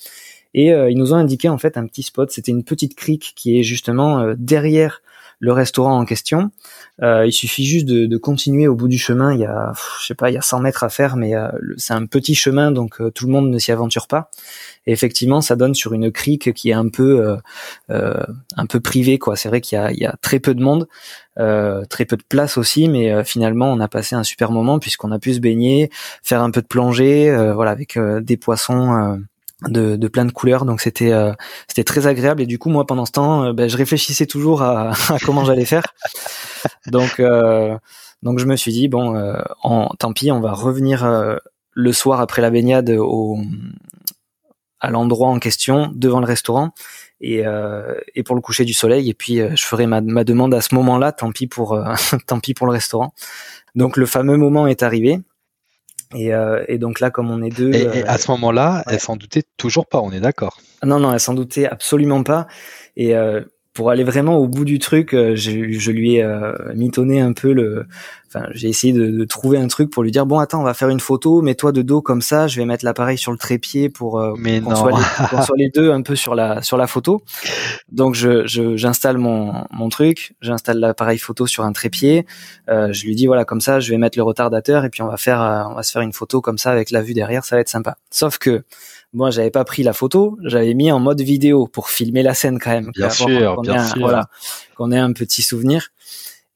[0.55, 2.33] Et euh, ils nous ont indiqué en fait un petit spot.
[2.33, 5.03] C'était une petite crique qui est justement derrière
[5.43, 6.53] le restaurant en question.
[7.03, 9.35] Euh, il suffit juste de, de, continuer au bout du chemin.
[9.35, 11.49] Il y a, je sais pas, il y a 100 mètres à faire, mais euh,
[11.77, 14.31] c'est un petit chemin, donc euh, tout le monde ne s'y aventure pas.
[14.87, 17.39] Et effectivement, ça donne sur une crique qui est un peu,
[17.91, 18.23] euh,
[18.57, 19.35] un peu privée, quoi.
[19.35, 20.87] C'est vrai qu'il y y a très peu de monde,
[21.37, 25.19] très peu de place aussi, mais finalement, on a passé un super moment puisqu'on a
[25.19, 25.91] pu se baigner,
[26.23, 29.21] faire un peu de plongée, voilà, avec des poissons
[29.69, 31.33] de, de plein de couleurs donc c'était euh,
[31.69, 32.43] c'était très agréable.
[32.43, 35.45] Et du coup moi pendant ce temps euh, ben, je réfléchissais toujours à, à comment
[35.45, 35.85] j'allais faire.
[36.87, 37.77] Donc euh,
[38.23, 41.39] donc je me suis dit bon en, tant pis on va revenir
[41.73, 43.39] le soir après la baignade au
[44.81, 46.71] à l'endroit en question devant le restaurant.
[47.21, 47.45] Et,
[48.15, 50.75] et pour le coucher du soleil et puis je ferai ma, ma demande à ce
[50.75, 51.79] moment-là tant pis pour
[52.27, 53.13] tant pis pour le restaurant.
[53.75, 55.21] Donc le fameux moment est arrivé
[56.15, 57.73] et, euh, et, donc là, comme on est deux.
[57.73, 60.59] Et, et à ce moment-là, elle s'en doutait toujours pas, on est d'accord.
[60.85, 62.47] Non, non, elle s'en doutait absolument pas.
[62.97, 63.43] Et euh,
[63.75, 67.33] pour aller vraiment au bout du truc, euh, je, je lui ai euh, mitonné un
[67.33, 67.87] peu le.
[68.29, 70.73] Enfin, j'ai essayé de, de, trouver un truc pour lui dire bon, attends, on va
[70.73, 73.91] faire une photo, mets-toi de dos comme ça, je vais mettre l'appareil sur le trépied
[73.91, 77.23] pour euh, qu'on soit, les, soit les deux un peu sur la sur la photo.
[77.91, 82.27] Donc, je j'installe mon mon truc, j'installe l'appareil photo sur un trépied.
[82.69, 85.09] Euh, je lui dis voilà, comme ça, je vais mettre le retardateur et puis on
[85.09, 87.57] va faire on va se faire une photo comme ça avec la vue derrière, ça
[87.57, 87.97] va être sympa.
[88.11, 88.65] Sauf que
[89.13, 92.59] moi j'avais pas pris la photo, j'avais mis en mode vidéo pour filmer la scène
[92.59, 92.91] quand même.
[92.95, 94.01] Bien sûr, bien sûr.
[94.01, 94.29] Voilà,
[94.77, 95.91] qu'on ait un petit souvenir.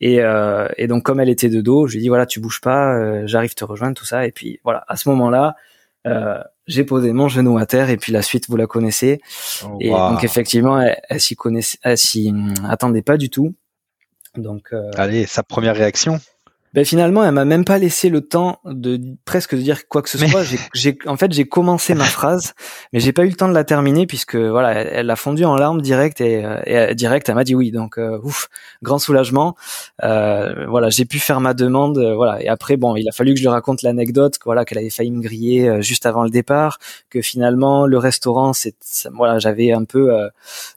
[0.00, 2.40] Et, euh, et donc comme elle était de dos, je lui ai dit voilà tu
[2.40, 4.26] bouges pas, euh, j'arrive te rejoindre tout ça.
[4.26, 5.56] Et puis voilà à ce moment-là,
[6.06, 9.20] euh, j'ai posé mon genou à terre et puis la suite vous la connaissez.
[9.64, 12.32] Oh, et donc effectivement elle, elle s'y connaissait, elle s'y
[12.68, 13.54] attendait pas du tout.
[14.36, 16.20] Donc euh, allez sa première réaction?
[16.76, 20.10] Ben finalement, elle m'a même pas laissé le temps de presque de dire quoi que
[20.10, 20.42] ce soit.
[20.74, 22.52] J'ai, en fait, j'ai commencé ma phrase,
[22.92, 25.56] mais j'ai pas eu le temps de la terminer puisque voilà, elle, a fondu en
[25.56, 27.70] larmes direct et, euh, et direct, elle m'a dit oui.
[27.70, 28.48] Donc euh, ouf,
[28.82, 29.56] grand soulagement.
[30.04, 31.96] Euh, voilà, j'ai pu faire ma demande.
[31.96, 34.76] Euh, voilà, et après bon, il a fallu que je lui raconte l'anecdote, voilà, qu'elle
[34.76, 38.76] avait failli me griller juste avant le départ, que finalement le restaurant, c'est
[39.14, 40.12] voilà, j'avais un peu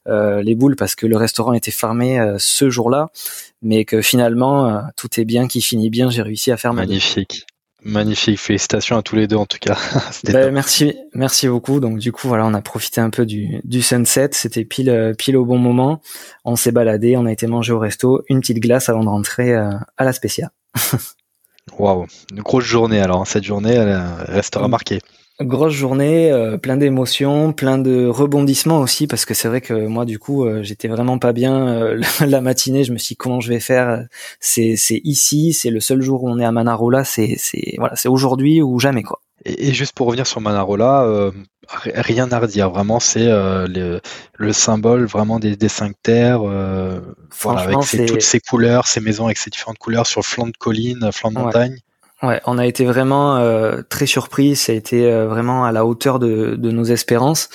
[0.08, 3.10] les boules parce que le restaurant était fermé ce jour-là
[3.62, 6.10] mais que finalement euh, tout est bien qui finit bien.
[6.10, 7.46] J'ai réussi à faire magnifique.
[7.82, 9.78] Magnifique, félicitations à tous les deux en tout cas.
[10.26, 11.80] ben, merci, merci beaucoup.
[11.80, 14.30] Donc du coup voilà, on a profité un peu du, du sunset.
[14.34, 16.02] C'était pile euh, pile au bon moment.
[16.44, 19.54] On s'est baladé, on a été manger au resto, une petite glace avant de rentrer
[19.54, 20.52] euh, à la Spécia.
[21.78, 23.26] Waouh, une grosse journée alors.
[23.28, 24.72] Cette journée, elle restera mm.
[24.72, 25.00] marquée.
[25.42, 30.04] Grosse journée, euh, plein d'émotions, plein de rebondissements aussi parce que c'est vrai que moi
[30.04, 32.84] du coup euh, j'étais vraiment pas bien euh, la matinée.
[32.84, 34.06] Je me suis dit comment je vais faire.
[34.42, 37.06] C'est c'est ici, c'est le seul jour où on est à Manarola.
[37.06, 39.22] C'est c'est voilà, c'est aujourd'hui ou jamais quoi.
[39.46, 41.32] Et, juste pour revenir sur Manarola,
[41.86, 42.70] rien à redire.
[42.70, 44.02] Vraiment, c'est le,
[44.36, 46.42] le, symbole vraiment des, des cinq terres.
[46.42, 51.10] voilà, avec toutes ces couleurs, ces maisons avec ces différentes couleurs sur flanc de colline,
[51.14, 51.78] flanc de montagne.
[52.22, 54.56] Ouais, on a été vraiment euh, très surpris.
[54.56, 57.50] Ça a été euh, vraiment à la hauteur de, de nos espérances.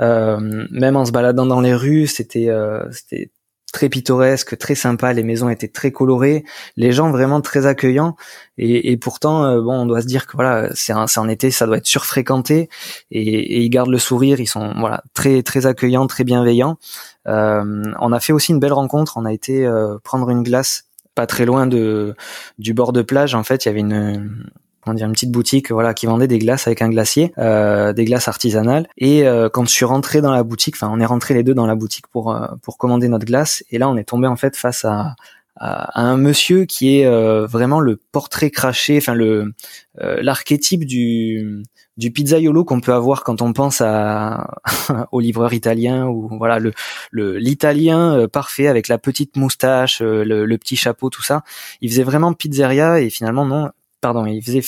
[0.00, 2.48] Euh, même en se baladant dans les rues, c'était
[2.92, 3.30] c'était
[3.74, 5.12] très pittoresque, très sympa.
[5.12, 6.44] Les maisons étaient très colorées,
[6.76, 8.16] les gens vraiment très accueillants.
[8.56, 11.78] Et, pourtant, euh, bon, on doit se dire que voilà, c'est en été, ça doit
[11.78, 12.70] être surfréquenté.
[13.10, 14.40] Et, ils gardent le sourire.
[14.40, 16.78] Ils sont voilà très très accueillants, très bienveillants.
[17.26, 19.16] Euh, on a fait aussi une belle rencontre.
[19.16, 22.14] On a été euh, prendre une glace pas très loin de
[22.58, 23.34] du bord de plage.
[23.34, 24.48] En fait, il y avait une
[24.84, 28.04] comment dire, une petite boutique voilà qui vendait des glaces avec un glacier, euh, des
[28.04, 28.86] glaces artisanales.
[28.98, 31.54] Et euh, quand je suis rentré dans la boutique, enfin on est rentré les deux
[31.54, 33.64] dans la boutique pour euh, pour commander notre glace.
[33.70, 35.16] Et là on est tombé en fait face à
[35.56, 39.52] à un monsieur qui est euh, vraiment le portrait craché, enfin le
[39.96, 41.62] l'archétype du
[41.96, 44.60] du pizzaiolo qu'on peut avoir quand on pense à
[45.12, 46.72] au livreur italien ou voilà le
[47.12, 51.44] le l'italien parfait avec la petite moustache, le, le, petit chapeau, tout ça.
[51.80, 54.62] Il faisait vraiment pizzeria et finalement non, pardon, il faisait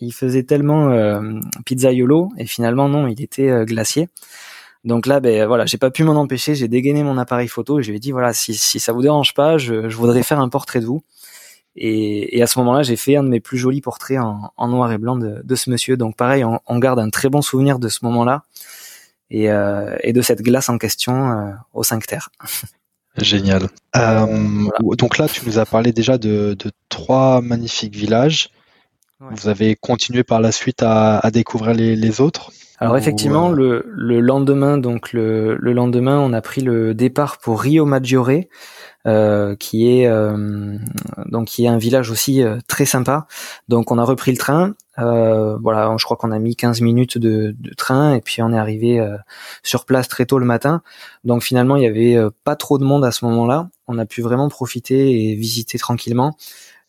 [0.00, 4.08] il faisait tellement euh, pizzaiolo et finalement non, il était euh, glacier.
[4.86, 7.82] Donc là, ben voilà, j'ai pas pu m'en empêcher, j'ai dégainé mon appareil photo et
[7.82, 10.48] je lui ai dit voilà, si, si ça vous dérange pas, je, voudrais faire un
[10.48, 11.02] portrait de vous.
[11.74, 14.98] Et, à ce moment-là, j'ai fait un de mes plus jolis portraits en, noir et
[14.98, 15.96] blanc de, ce monsieur.
[15.96, 18.44] Donc pareil, on, garde un très bon souvenir de ce moment-là
[19.30, 22.30] et, euh, de cette glace en question euh, au 5 terres.
[23.18, 23.68] Génial.
[23.94, 26.56] Donc là, tu nous as parlé déjà de
[26.88, 28.50] trois magnifiques villages.
[29.18, 32.52] Vous avez continué par la suite à, découvrir les, autres?
[32.78, 37.86] Alors effectivement, euh, le, lendemain, donc le, lendemain, on a pris le départ pour Rio
[37.86, 38.42] Maggiore,
[39.06, 40.76] euh, qui est euh,
[41.26, 43.26] donc qui est un village aussi très sympa.
[43.68, 44.74] Donc on a repris le train.
[44.98, 49.02] voilà, je crois qu'on a mis 15 minutes de, train et puis on est arrivé
[49.62, 50.82] sur place très tôt le matin.
[51.24, 53.70] Donc finalement, il y avait pas trop de monde à ce moment-là.
[53.88, 56.36] On a pu vraiment profiter et visiter tranquillement.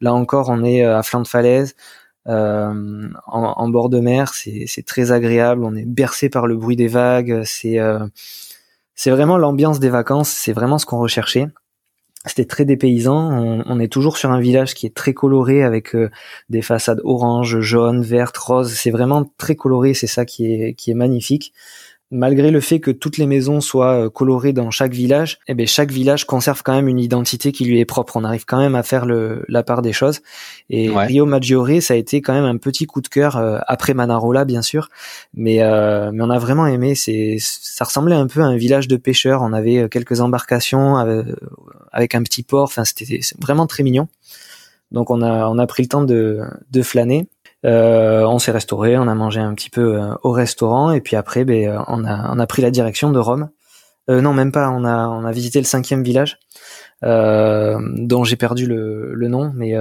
[0.01, 1.75] Là encore, on est à flanc de falaise.
[2.27, 5.63] Euh, en, bord de mer, c'est très agréable.
[5.63, 7.41] On est bercé par le bruit des vagues.
[7.45, 8.05] C'est euh,
[8.95, 10.29] c'est vraiment l'ambiance des vacances.
[10.29, 11.47] C'est vraiment ce qu'on recherchait.
[12.25, 13.63] C'était très dépaysant.
[13.65, 16.09] On, est toujours sur un village qui est très coloré avec euh,
[16.49, 18.73] des façades orange, jaune, verte, rose.
[18.73, 19.93] C'est vraiment très coloré.
[19.93, 21.53] C'est ça qui est qui est magnifique
[22.09, 25.65] malgré le fait que toutes les maisons soient euh, colorées dans chaque village, eh bien,
[25.65, 28.15] chaque village conserve quand même une identité qui lui est propre.
[28.15, 30.21] On arrive quand même à faire le, la part des choses.
[30.69, 33.93] Et Rio Maggiore, ça a été quand même un petit coup de cœur euh, après
[33.93, 34.89] Manarola, bien sûr,
[35.33, 36.95] mais euh, mais on a vraiment aimé.
[36.95, 39.41] C'est ça ressemblait un peu à un village de pêcheurs.
[39.41, 40.95] On avait quelques embarcations
[41.91, 42.63] avec, un petit port.
[42.63, 44.07] Enfin, c'était vraiment très mignon.
[44.91, 46.41] Donc on a on a pris le temps de
[46.71, 47.27] de flâner.
[47.67, 51.15] Euh, on s'est restauré, on a mangé un petit peu euh, au restaurant et puis
[51.15, 53.49] après, ben, euh, on a on a pris la direction de Rome.
[54.07, 54.69] non, même pas.
[54.69, 56.39] On a on a visité le cinquième village
[57.01, 59.75] dont j'ai perdu le, le nom, mais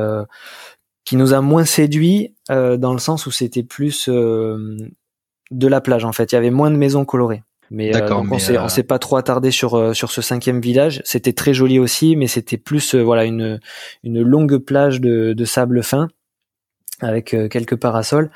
[1.05, 4.89] qui nous a moins séduit dans le sens où c'était plus de
[5.69, 6.33] la plage en fait.
[6.33, 7.43] Il y avait moins de maisons colorées.
[7.71, 11.03] Mais, on s'est on s'est pas trop attardé sur sur ce cinquième village.
[11.05, 13.61] C'était très joli aussi, mais c'était plus voilà une
[14.03, 16.09] une longue plage de, de sable fin
[17.01, 18.31] avec euh, quelques parasols.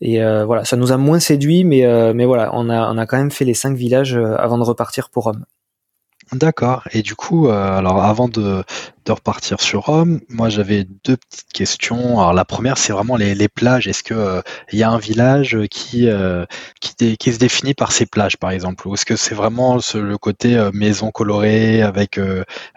[0.00, 2.98] Et euh, voilà, ça nous a moins séduit, mais euh, mais voilà, on a on
[2.98, 5.44] a quand même fait les cinq villages avant de repartir pour Rome.
[6.32, 6.88] D'accord.
[6.92, 8.64] Et du coup, alors avant de,
[9.04, 12.18] de repartir sur Rome, moi j'avais deux petites questions.
[12.18, 13.86] Alors la première, c'est vraiment les, les plages.
[13.86, 16.08] Est-ce que il y a un village qui
[16.80, 20.70] qui, se définit par ses plages, par exemple, ou est-ce que c'est vraiment le côté
[20.72, 22.18] maison colorée avec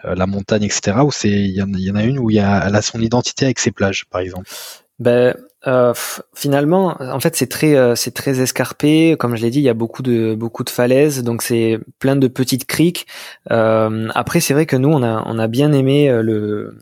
[0.04, 0.98] la montagne, etc.
[1.02, 3.58] Ou c'est il y, en a une où il a elle a son identité avec
[3.58, 4.48] ses plages, par exemple?
[4.98, 5.34] Ben
[5.66, 5.92] euh,
[6.34, 9.16] finalement, en fait, c'est très, euh, c'est très escarpé.
[9.18, 12.16] Comme je l'ai dit, il y a beaucoup de, beaucoup de falaises, donc c'est plein
[12.16, 13.06] de petites criques.
[13.50, 16.78] Euh, après, c'est vrai que nous, on a, on a bien aimé euh, le,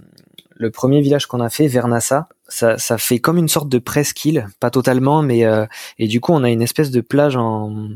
[0.54, 2.28] le premier village qu'on a fait, Vernassa.
[2.48, 5.66] Ça, ça fait comme une sorte de presqu'île, pas totalement, mais euh,
[5.98, 7.88] et du coup, on a une espèce de plage en,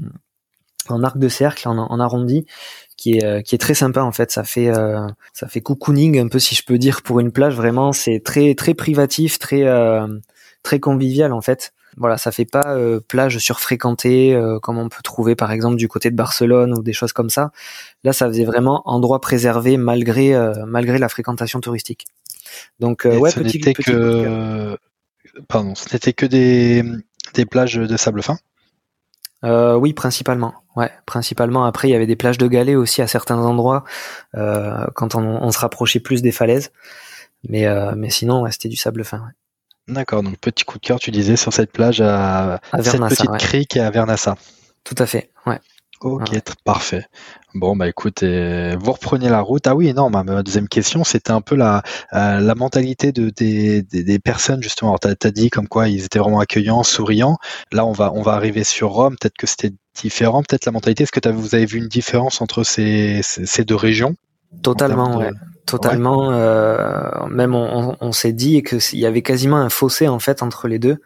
[0.89, 2.47] en arc de cercle, en, en arrondi,
[3.01, 4.31] qui est qui est très sympa en fait.
[4.31, 7.57] Ça fait euh, ça fait cocooning un peu si je peux dire pour une plage.
[7.57, 10.07] Vraiment, c'est très très privatif, très euh,
[10.63, 11.73] très convivial en fait.
[11.97, 16.11] Voilà, ça fait pas euh, plage surfréquentée comme on peut trouver par exemple du côté
[16.11, 17.53] de Barcelone ou des choses comme ça.
[18.05, 20.37] Là, ça faisait vraiment endroit préservé malgré
[20.67, 22.05] malgré la fréquentation touristique.
[22.81, 24.77] Donc ouais, ce petit, que
[25.49, 26.85] pardon, ce n'était que des
[27.33, 28.37] des plages de sable fin?
[29.45, 30.55] Euh, oui, principalement.
[30.77, 31.65] Ouais, principalement.
[31.65, 33.85] Après, il y avait des plages de galets aussi à certains endroits
[34.37, 36.71] euh, quand on, se rapprochait plus des falaises.
[37.49, 39.23] Mais, euh, mais sinon, c'était du sable fin.
[39.89, 40.23] D'accord.
[40.23, 43.91] Donc petit coup de cœur, tu disais sur cette plage à, cette petite crique à
[43.91, 44.37] Vernassa.
[44.85, 45.31] Tout à fait.
[45.47, 45.59] Ouais.
[46.01, 46.31] Ok,
[46.65, 47.05] parfait.
[47.55, 49.67] Bon, bah écoute, vous reprenez la route.
[49.67, 51.83] Ah oui, non, ma, deuxième question, c'était un peu la,
[52.15, 54.91] euh, la mentalité de, des, des, personnes, justement.
[54.93, 57.37] Alors, tu as, dit comme quoi ils étaient vraiment accueillants, souriants.
[57.71, 59.17] Là, on va, on va arriver sur Rome.
[59.21, 61.03] Peut-être que c'était différent, peut-être la mentalité.
[61.03, 64.15] Est-ce que vous avez vu une différence entre ces, ces, deux régions?
[64.63, 65.31] Totalement, ouais.
[65.67, 66.33] Totalement.
[66.33, 70.43] Euh, même on, on, s'est dit que il y avait quasiment un fossé en fait
[70.43, 70.97] entre les deux,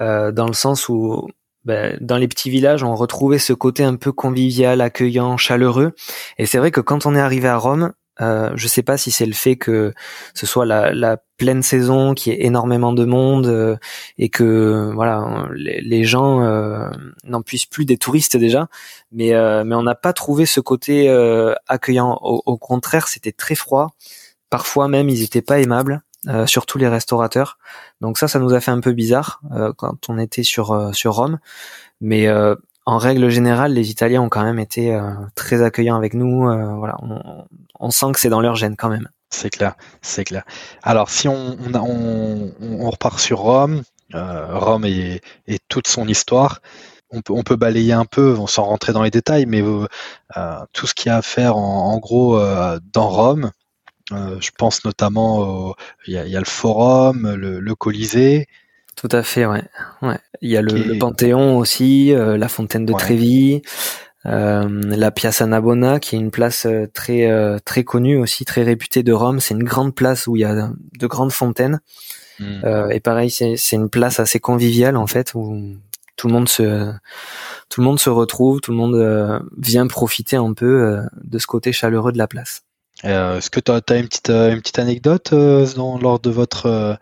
[0.00, 1.26] euh, dans le sens où
[1.66, 5.94] ben, dans les petits villages, on retrouvait ce côté un peu convivial, accueillant, chaleureux.
[6.38, 9.10] Et c'est vrai que quand on est arrivé à Rome, euh, je sais pas si
[9.10, 9.92] c'est le fait que
[10.32, 13.76] ce soit la, la pleine saison, qui est énormément de monde euh,
[14.16, 16.88] et que voilà les, gens euh,
[17.24, 18.68] n'en puissent plus des touristes déjà,
[19.10, 21.10] mais euh, mais on n'a pas trouvé ce côté
[21.68, 22.18] accueillant.
[22.22, 23.96] Au, au contraire, c'était très froid.
[24.50, 26.02] Parfois même, ils étaient pas aimables.
[26.46, 27.58] Surtout les restaurateurs.
[28.00, 29.40] Donc ça, ça nous a fait un peu bizarre
[29.76, 31.38] quand on était sur sur Rome.
[32.00, 32.28] Mais
[32.86, 36.48] en règle générale, les Italiens ont quand même été euh, très accueillants avec nous.
[36.48, 36.96] Euh, voilà,
[37.80, 39.08] on, sent que c'est dans leur gène quand même.
[39.28, 40.44] C'est clair, c'est clair.
[40.84, 43.82] Alors, si on, on, repart sur Rome,
[44.14, 45.20] euh, Rome et,
[45.68, 46.60] toute son histoire,
[47.10, 49.62] on peut, balayer un peu, s'en rentrer dans les détails, mais
[50.72, 52.38] tout ce qu'il y a à faire en, gros
[52.92, 53.50] dans Rome,
[54.10, 55.74] je pense notamment, au,
[56.06, 58.46] il, y a, le forum, le Colisée,
[58.96, 59.62] tout à fait, ouais.
[60.00, 60.18] ouais.
[60.40, 63.60] Il y a le, Panthéon aussi, euh, la fontaine de Trévis,
[64.24, 67.30] euh, la Piazza Navona, qui est une place euh, très
[67.64, 69.38] très connue aussi, très réputée de Rome.
[69.38, 71.80] C'est une grande place où il y a de grandes fontaines.
[72.38, 72.90] Hmm.
[72.90, 75.74] et pareil, c'est une place assez conviviale en fait, où
[76.16, 76.92] tout le monde se
[77.70, 81.72] tout le monde se retrouve, tout le monde vient profiter un peu de ce côté
[81.72, 82.65] chaleureux de la place.
[83.02, 85.34] Est-ce que tu as, une petite une petite anecdote
[85.76, 86.98] dans, lors de votre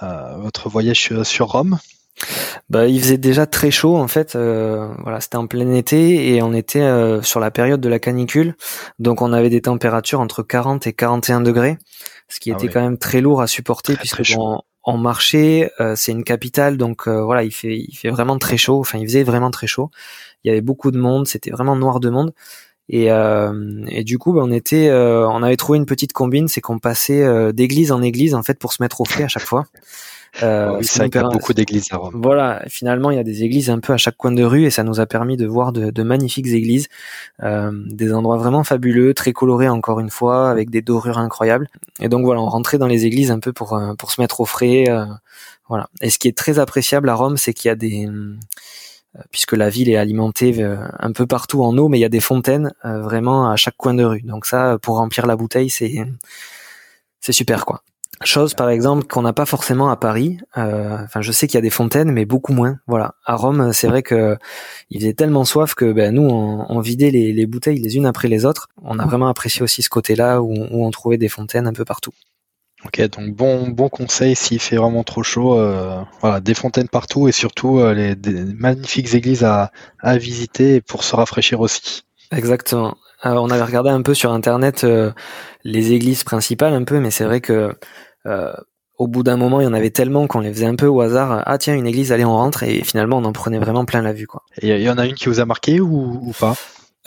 [0.00, 1.78] votre voyage sur Rome?
[2.70, 4.34] Bah, il faisait déjà très chaud en fait.
[4.36, 7.98] Euh, voilà, c'était en plein été et on était euh, sur la période de la
[7.98, 8.56] canicule,
[8.98, 11.78] donc on avait des températures entre 40 et 41 degrés,
[12.28, 14.22] ce qui ah était quand même très lourd à supporter puisque
[14.82, 18.78] en marché, euh, c'est une capitale, donc voilà, il fait il fait vraiment très chaud.
[18.78, 19.90] Enfin, il faisait vraiment très chaud.
[20.44, 22.32] Il y avait beaucoup de monde, c'était vraiment noir de monde.
[22.88, 26.78] Et, et du coup, bah, on était, on avait trouvé une petite combine, c'est qu'on
[26.78, 29.66] passait d'église en église en fait pour se mettre au frais à chaque fois.
[30.42, 32.20] Euh, ça y a beaucoup d'églises à Rome.
[32.22, 34.70] Voilà, finalement, il y a des églises un peu à chaque coin de rue et
[34.70, 36.88] ça nous a permis de voir de, de magnifiques églises,
[37.42, 41.68] euh, des endroits vraiment fabuleux, très colorés encore une fois, avec des dorures incroyables.
[42.00, 44.40] Et donc voilà, on rentrait dans les églises un peu pour euh, pour se mettre
[44.40, 44.84] au frais.
[44.88, 45.06] Euh,
[45.68, 45.88] voilà.
[46.02, 48.34] Et ce qui est très appréciable à Rome, c'est qu'il y a des euh,
[49.30, 50.64] puisque la ville est alimentée
[50.98, 53.94] un peu partout en eau, mais il y a des fontaines vraiment à chaque coin
[53.94, 54.22] de rue.
[54.22, 56.04] Donc ça, pour remplir la bouteille, c'est
[57.20, 57.82] c'est super quoi.
[58.24, 60.38] Chose par exemple qu'on n'a pas forcément à Paris.
[60.56, 62.78] Euh, enfin, je sais qu'il y a des fontaines, mais beaucoup moins.
[62.86, 63.14] Voilà.
[63.26, 64.38] À Rome, c'est vrai que
[64.88, 68.46] il faisait tellement soif que ben, nous, on, vidait les, bouteilles les unes après les
[68.46, 68.68] autres.
[68.82, 72.12] On a vraiment apprécié aussi ce côté-là où, on trouvait des fontaines un peu partout.
[72.84, 75.58] Ok, donc bon bon conseil s'il fait vraiment trop chaud.
[75.58, 80.80] Euh, voilà, des fontaines partout et surtout euh, les des magnifiques églises à, à visiter
[80.80, 82.02] pour se rafraîchir aussi.
[82.30, 82.96] Exactement.
[83.24, 84.86] on avait regardé un peu sur internet
[85.64, 87.74] les églises principales un peu, mais c'est vrai que
[88.26, 88.52] euh,
[88.98, 91.00] au bout d'un moment, il y en avait tellement qu'on les faisait un peu au
[91.00, 91.42] hasard.
[91.44, 92.62] Ah tiens, une église, allez, on rentre.
[92.62, 94.26] Et finalement, on en prenait vraiment plein la vue.
[94.26, 94.42] Quoi.
[94.62, 96.56] Et il y en a une qui vous a marqué ou, pas?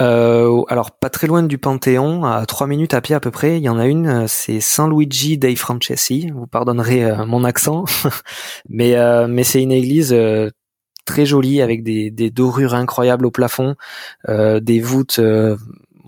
[0.01, 3.57] Euh, alors pas très loin du Panthéon, à trois minutes à pied à peu près,
[3.57, 6.29] il y en a une, euh, c'est Saint Luigi dei Francesi.
[6.33, 7.85] Vous pardonnerez mon accent,
[8.69, 8.95] mais
[9.27, 10.15] mais c'est une église
[11.05, 13.75] très jolie avec des, des dorures incroyables au plafond,
[14.27, 15.19] des voûtes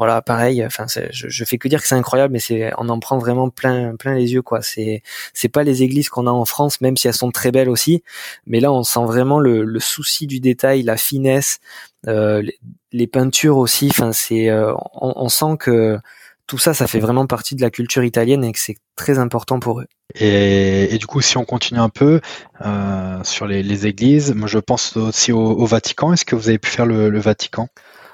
[0.01, 0.65] voilà, pareil.
[0.65, 3.51] Enfin, je, je fais que dire que c'est incroyable, mais c'est on en prend vraiment
[3.51, 4.63] plein plein les yeux quoi.
[4.63, 5.03] C'est
[5.35, 8.01] c'est pas les églises qu'on a en France, même si elles sont très belles aussi.
[8.47, 11.59] Mais là, on sent vraiment le, le souci du détail, la finesse,
[12.07, 12.41] euh,
[12.91, 13.89] les, peintures aussi.
[13.91, 15.99] Enfin, c'est euh, on, sent que
[16.47, 19.59] tout ça, ça fait vraiment partie de la culture italienne et que c'est très important
[19.59, 19.87] pour eux.
[20.15, 22.21] Et, et, du coup, si on continue un peu
[22.65, 26.11] euh, sur les, les, églises, moi je pense aussi au, Vatican.
[26.11, 27.67] Est-ce que vous avez pu faire le, le Vatican?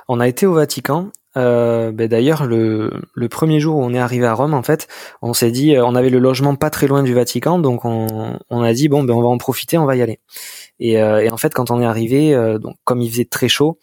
[0.10, 1.12] On a été au Vatican.
[1.38, 4.88] Euh, ben d'ailleurs, le, le, premier jour où on est arrivé à Rome, en fait,
[5.22, 8.40] on s'est dit, euh, on avait le logement pas très loin du Vatican, donc on,
[8.50, 10.20] on a dit bon, ben on va en profiter, on va y aller.
[10.80, 13.78] Et, euh, et en fait, quand on est arrivé, donc comme il faisait très chaud,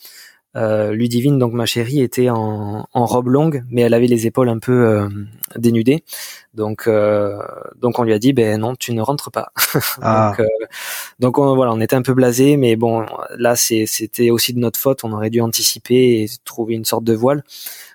[0.57, 4.49] euh, Ludivine, donc ma chérie, était en, en, robe longue, mais elle avait les épaules
[4.49, 5.09] un peu euh,
[5.57, 6.05] dénudées.
[6.55, 7.38] Donc, euh,
[7.77, 9.53] donc on lui a dit, ben non, tu ne rentres pas.
[10.03, 10.35] Ah.
[10.37, 10.67] donc, euh,
[11.19, 14.79] donc on, voilà, on était un peu blasé, mais bon, là c'était aussi de notre
[14.79, 15.05] faute.
[15.05, 17.43] On aurait dû anticiper et trouver une sorte de voile.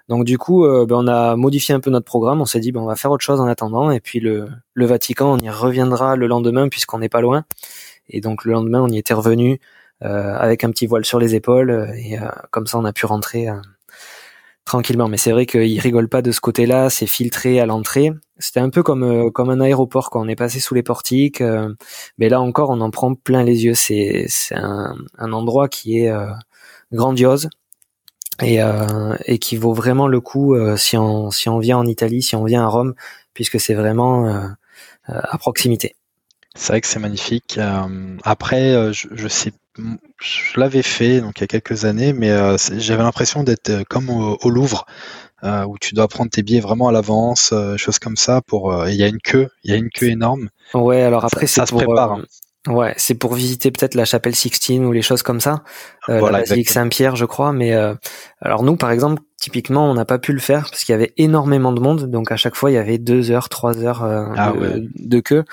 [0.10, 2.42] Donc du coup, euh, ben, on a modifié un peu notre programme.
[2.42, 3.92] On s'est dit, ben on va faire autre chose en attendant.
[3.92, 7.46] Et puis le, le Vatican, on y reviendra le lendemain puisqu'on n'est pas loin.
[8.10, 9.60] Et donc le lendemain, on y était revenu
[10.02, 13.06] avec un petit voile sur les épaules euh, et euh, comme ça on a pu
[13.06, 13.48] rentrer
[14.66, 15.08] tranquillement.
[15.08, 18.12] Mais c'est vrai qu'ils rigolent pas de ce côté-là, c'est filtré à l'entrée.
[18.38, 21.44] C'était un peu comme comme un aéroport quand on est passé sous les portiques.
[22.18, 23.74] mais là encore, on en prend plein les yeux.
[23.74, 26.14] C'est c'est un, un endroit qui est
[26.94, 27.50] grandiose.
[28.42, 28.60] et,
[29.26, 32.46] et qui vaut vraiment le coup si on si on vient en Italie, si on
[32.46, 32.94] vient à Rome,
[33.34, 34.54] puisque c'est vraiment
[35.08, 35.96] à proximité.
[36.56, 37.60] C'est vrai que c'est magnifique.
[38.24, 42.58] après, je, je sais je l'avais fait donc il y a quelques années, mais euh,
[42.78, 44.86] j'avais l'impression d'être euh, comme au, Louvre,
[45.44, 48.42] euh, où tu dois prendre tes billets vraiment à l'avance, choses comme ça.
[48.42, 50.50] Pour il y a une queue, il y a une queue énorme.
[50.74, 52.14] Ouais, alors après ça, se prépare.
[52.14, 52.24] Hein.
[52.68, 55.64] Ouais, c'est pour visiter peut-être la chapelle Sixtine ou les choses comme ça,
[56.08, 57.54] la basilique Saint-Pierre, je crois.
[57.54, 57.74] Mais
[58.42, 61.14] alors nous, par exemple, typiquement, on n'a pas pu le faire parce qu'il y avait
[61.16, 64.54] énormément de monde, donc à chaque fois il y avait deux heures, trois heures ah
[64.54, 65.46] de, queue.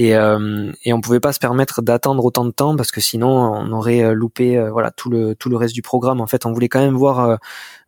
[0.00, 3.30] Et euh, et on pouvait pas se permettre d'attendre autant de temps parce que sinon
[3.30, 6.20] on aurait euh, loupé euh, voilà tout le tout le reste du programme.
[6.20, 7.36] En fait on voulait quand même voir euh,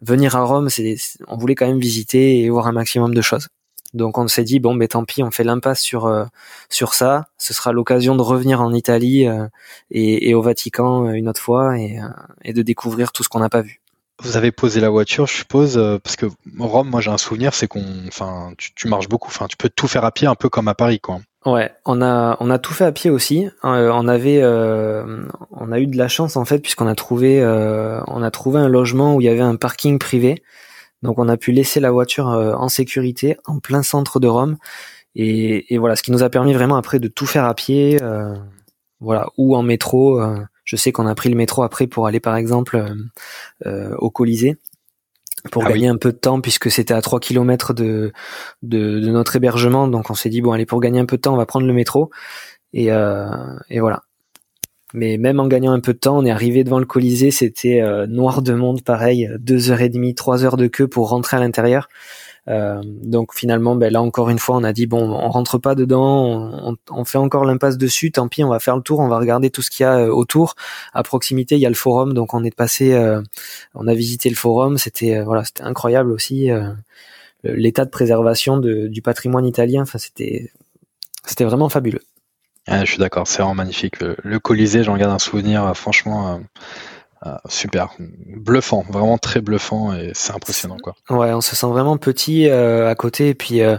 [0.03, 0.71] venir à Rome.
[0.71, 0.97] C'est
[1.29, 3.47] on voulait quand même visiter et voir un maximum de choses
[3.95, 6.27] donc on s'est dit bon ben tant pis on fait l'impasse sur
[6.69, 9.27] sur ça ce sera l'occasion de revenir en Italie
[9.91, 11.99] et, et, au Vatican une autre fois et,
[12.43, 13.81] et de découvrir tout ce qu'on n'a pas vu
[14.23, 16.27] vous avez posé la voiture, je suppose, parce que
[16.59, 19.71] Rome, moi j'ai un souvenir, c'est qu'on, enfin, tu, tu, marches beaucoup, enfin, tu peux
[19.71, 21.21] tout faire à pied, un peu comme à Paris, quoi.
[21.47, 23.49] Ouais, on a on a tout fait à pied aussi.
[23.65, 27.41] Euh, on avait euh, on a eu de la chance en fait puisqu'on a trouvé
[27.41, 30.43] euh, on a trouvé un logement où il y avait un parking privé.
[31.03, 34.57] Donc on a pu laisser la voiture en sécurité en plein centre de Rome.
[35.17, 37.99] Et, et, voilà ce qui nous a permis vraiment après de tout faire à pied
[39.01, 40.23] voilà ou en métro.
[40.65, 42.85] je sais qu'on a pris le métro après pour aller par exemple
[43.65, 44.59] au Colisée
[45.51, 48.13] pour ah gagner un peu de temps puisque c'était à 3 km de,
[48.63, 49.89] de, de, notre hébergement.
[49.89, 51.67] Donc on s'est dit bon allez pour gagner un peu de temps on va prendre
[51.67, 52.11] le métro.
[52.73, 53.29] Et, euh,
[53.69, 54.03] et voilà
[54.95, 57.81] mais même en gagnant un peu de temps on est arrivé devant le Colisée c'était
[57.81, 61.37] euh, noir de monde pareil deux heures et demie trois heures de queue pour rentrer
[61.37, 61.89] à l'intérieur
[62.49, 65.75] euh, donc finalement, ben là encore une fois, on a dit bon, on rentre pas
[65.75, 68.11] dedans, on, fait encore l'impasse dessus.
[68.11, 69.99] Tant pis, on va faire le tour, on va regarder tout ce qu'il y a
[69.99, 70.55] euh, autour.
[70.93, 73.23] À proximité, il y a le forum, donc on est passé, euh,
[73.75, 74.79] on a visité le forum.
[74.79, 76.51] C'était voilà, c'était incroyable aussi
[77.45, 79.83] l'état de préservation du patrimoine italien.
[79.83, 80.51] Enfin, c'était
[81.27, 82.03] c'était vraiment fabuleux.
[82.69, 83.97] Je suis d'accord, c'est vraiment magnifique.
[84.01, 86.41] Le, Colisée, j'en garde un souvenir, franchement.
[87.27, 90.95] Euh, super, bluffant, vraiment très bluffant et c'est impressionnant quoi.
[91.11, 93.77] Ouais, on se sent vraiment petit euh, à côté et puis euh,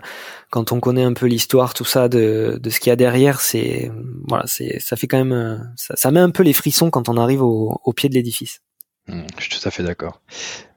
[0.51, 3.91] quand on connaît un peu l'histoire, tout ça de, ce qu'il y a derrière, c'est
[4.27, 7.93] voilà, ça fait quand même ça, met un peu les frissons quand on arrive au
[7.95, 8.61] pied de l'édifice.
[9.07, 10.21] Mmh, je suis tout à fait d'accord.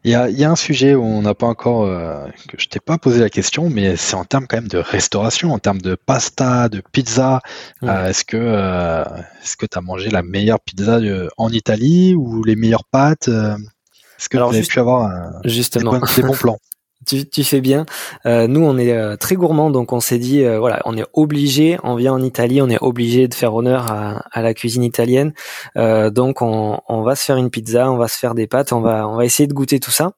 [0.03, 2.69] Il y a, y a, un sujet où on n'a pas encore, euh, que je
[2.69, 5.81] t'ai pas posé la question, mais c'est en termes quand même de restauration, en termes
[5.81, 7.41] de pasta, de pizza.
[7.83, 9.05] Euh, est-ce que euh,
[9.43, 11.01] est-ce que tu as mangé la meilleure pizza
[11.37, 15.11] en Italie ou les meilleures pâtes Est-ce que tu as pu avoir
[15.45, 15.99] justement.
[15.99, 16.59] des bons plans?
[17.07, 17.87] tu, tu fais bien.
[18.27, 21.05] Euh, nous, on est euh, très gourmands, donc on s'est dit, euh, voilà, on est
[21.13, 24.83] obligé, on vient en Italie, on est obligé de faire honneur à, à la cuisine
[24.83, 25.33] italienne.
[25.77, 28.73] Euh, donc, on, on, va se faire une pizza, on va se faire des pâtes,
[28.73, 30.13] on va, on va essayer de goûter tout ça.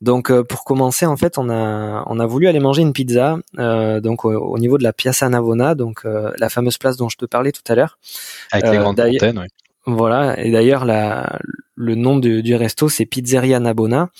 [0.00, 4.24] Donc, pour commencer, en fait, on a, on a voulu aller manger une pizza, donc
[4.24, 7.62] au, niveau de la Piazza Navona, donc la fameuse place dont je te parlais tout
[7.68, 7.98] à l'heure.
[8.52, 9.46] Avec les grandes fontaines, oui.
[9.86, 14.10] Voilà, et d'ailleurs, le nom du, du resto, c'est Pizzeria Nabona.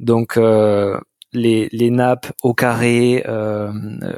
[0.00, 0.98] Donc, euh,
[1.32, 3.72] les, nappes au carré, euh,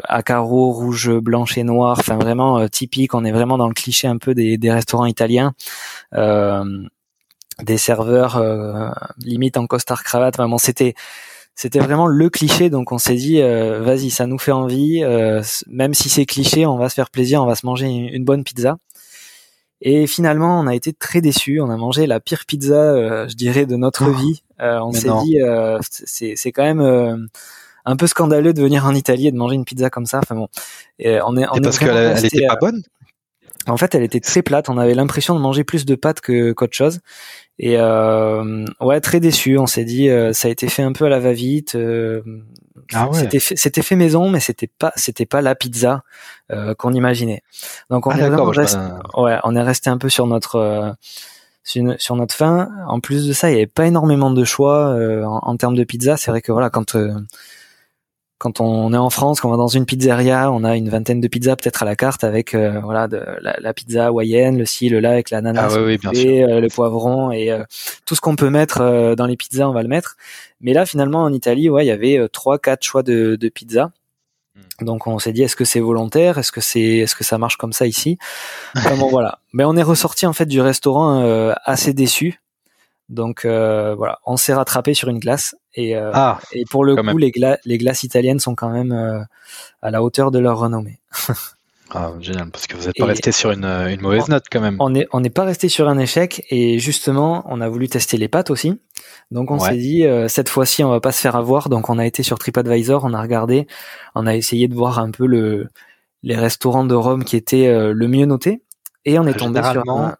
[0.05, 3.14] à carreaux rouge, blanche et noir, enfin vraiment euh, typique.
[3.14, 5.55] On est vraiment dans le cliché un peu des, restaurants italiens.
[6.14, 6.64] Euh,
[7.62, 8.42] des serveurs
[9.18, 10.37] limite en costard cravate.
[10.59, 10.94] C'était
[11.55, 12.70] c'était vraiment le cliché.
[12.70, 15.05] Donc on s'est dit, vas-y, ça nous fait envie.
[15.68, 18.42] même si c'est cliché, on va se faire plaisir, on va se manger une bonne
[18.42, 18.79] pizza.
[19.84, 21.60] Et finalement, on a été très déçus.
[21.60, 24.44] On a mangé la pire pizza, euh, je dirais, de notre oh, vie.
[24.60, 27.28] Euh, on s'est dit, euh, c'est, c'est quand même
[27.84, 30.18] un peu scandaleux de venir en Italie et de manger une pizza comme ça.
[30.18, 30.48] Enfin bon,
[31.00, 32.82] et on est, on parce qu'elle elle était pas bonne?
[33.66, 34.68] En fait, elle était très plate.
[34.68, 37.00] On avait l'impression de manger plus de pâtes que qu'autre chose.
[37.58, 39.58] Et euh, ouais, très déçu.
[39.58, 41.76] On s'est dit, ça a été fait un peu à la va-vite.
[42.94, 46.02] Ah c'était fait, maison, mais c'était pas c'était pas la pizza
[46.50, 47.42] euh, qu'on imaginait.
[47.90, 48.78] Donc on ah, est resté,
[49.16, 50.90] ouais, on est resté un peu sur notre euh,
[51.64, 52.70] sur, notre faim.
[52.88, 55.76] En plus de ça, il y avait pas énormément de choix euh, en, en, termes
[55.76, 56.16] de pizza.
[56.16, 56.96] C'est vrai que voilà, quand
[58.42, 61.21] quand on est en France, quand on va dans une pizzeria, on a une vingtaine
[61.21, 64.88] de pizzas peut-être à la carte avec euh, voilà de, la, pizza hawaïenne, le ci,
[64.88, 67.62] le là avec l'ananas, ah euh, le poivron et euh,
[68.04, 70.16] tout ce qu'on peut mettre dans les pizzas, on va le mettre.
[70.60, 73.92] Mais là, finalement, en Italie, ouais, il y avait trois, quatre choix de, de pizza.
[74.56, 74.87] Hmm.
[74.87, 76.38] Donc on s'est dit est-ce que c'est volontaire?
[76.38, 78.19] Est-ce que c'est est-ce que ça marche comme ça ici?
[78.88, 79.38] Comment voilà.
[79.52, 82.41] Mais on est ressorti en fait du restaurant assez déçu
[83.13, 86.96] donc euh, voilà, on s'est rattrapé sur une glace et, euh, ah, et pour le
[86.96, 87.33] coup, les,
[87.65, 89.21] les, glaces italiennes sont quand même euh,
[89.83, 91.00] à la hauteur de leur renommée.
[91.94, 94.79] Ah, génial, parce que vous n'êtes pas resté sur une, une mauvaise note quand même.
[94.81, 98.17] On n'est on n'est pas resté sur un échec et justement, on a voulu tester
[98.17, 98.81] les pâtes aussi.
[99.31, 101.69] Donc on s'est dit euh, cette fois-ci, on va pas se faire avoir.
[101.69, 103.67] Donc on a été sur TripAdvisor, on a regardé,
[104.15, 105.69] on a essayé de voir un peu le
[106.23, 108.63] les restaurants de Rome qui étaient euh, le mieux notés
[109.04, 110.17] et on est tombé sur un,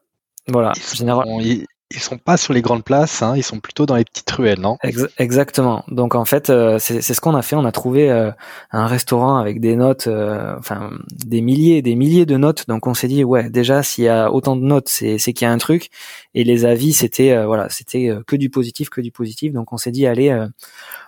[0.49, 1.66] voilà, généralement ils
[2.01, 4.78] sont pas sur les grandes places, hein, ils sont plutôt dans les petites ruelles, non?
[5.18, 5.84] Exactement.
[5.88, 7.57] Donc en fait, euh, c'est ce qu'on a fait.
[7.57, 8.30] On a trouvé euh,
[8.70, 12.66] un restaurant avec des notes, euh, enfin des milliers, des milliers de notes.
[12.68, 15.45] Donc on s'est dit ouais, déjà s'il y a autant de notes, c'est qu'il y
[15.45, 15.90] a un truc.
[16.34, 19.53] Et les avis, c'était voilà, c'était que du positif, que du positif.
[19.53, 20.47] Donc on s'est dit allez,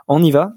[0.09, 0.53] on y va.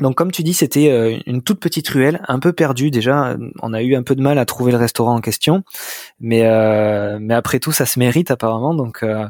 [0.00, 3.36] Donc comme tu dis, c'était euh, une toute petite ruelle, un peu perdue déjà.
[3.62, 5.62] On a eu un peu de mal à trouver le restaurant en question,
[6.20, 8.74] mais euh, mais après tout, ça se mérite apparemment.
[8.74, 9.26] Donc euh,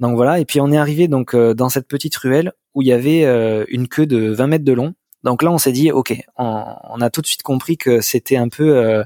[0.00, 0.40] donc voilà.
[0.40, 3.22] Et puis on est arrivé donc dans cette petite ruelle où il y avait
[3.68, 4.94] une queue de 20 mètres de long.
[5.22, 8.48] Donc là, on s'est dit, ok, on, a tout de suite compris que c'était un
[8.48, 9.04] peu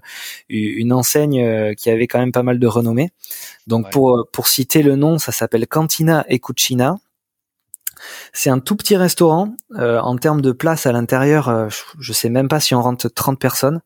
[0.48, 3.10] une enseigne qui avait quand même pas mal de renommée.
[3.66, 6.96] Donc pour pour citer le nom, ça s'appelle Cantina e Cucina.
[8.32, 9.54] C'est un tout petit restaurant.
[9.76, 11.68] Euh, en termes de place à l'intérieur, euh,
[11.98, 13.80] je sais même pas si on rentre 30 personnes.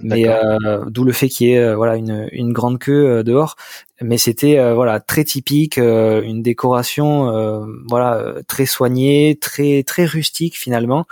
[0.00, 3.56] Mais euh, d'où le fait qu'il y ait voilà une, une grande queue dehors.
[4.00, 11.06] Mais c'était voilà très typique, une décoration voilà très soignée, très très rustique finalement.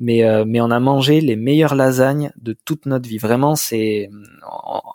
[0.00, 3.18] Mais mais on a mangé les meilleures lasagnes de toute notre vie.
[3.18, 4.10] Vraiment, c'est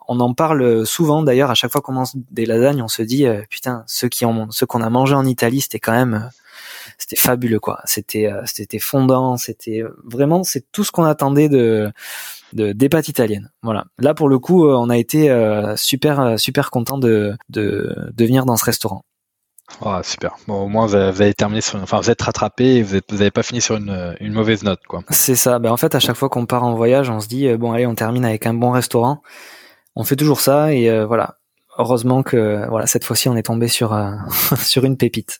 [0.10, 1.52] on en parle souvent d'ailleurs.
[1.52, 4.66] À chaque fois qu'on mange des lasagnes, on se dit putain ceux qui ont ceux
[4.66, 6.30] qu'on a mangé en Italie, c'était quand même
[7.02, 7.80] c'était fabuleux quoi.
[7.86, 11.92] C'était euh, c'était fondant, c'était euh, vraiment c'est tout ce qu'on attendait de
[12.54, 13.50] de des pâtes italiennes.
[13.64, 13.86] Voilà.
[13.98, 15.36] Là pour le coup, euh, on a été
[15.76, 19.04] super super content de de de venir dans ce restaurant.
[19.80, 20.36] Oh, super.
[20.48, 23.42] Bon, au moins, vous avez terminé sur, enfin, vous êtes rattrapé et vous n'avez pas
[23.42, 25.02] fini sur une, une mauvaise note, quoi.
[25.12, 25.60] C'est ça.
[25.60, 27.86] Ben, en fait, à chaque fois qu'on part en voyage, on se dit, bon, allez,
[27.86, 29.22] on termine avec un bon restaurant.
[29.96, 31.38] On fait toujours ça et voilà.
[31.78, 33.98] Heureusement que, voilà, cette fois-ci, on est tombé sur,
[34.58, 35.40] sur une pépite.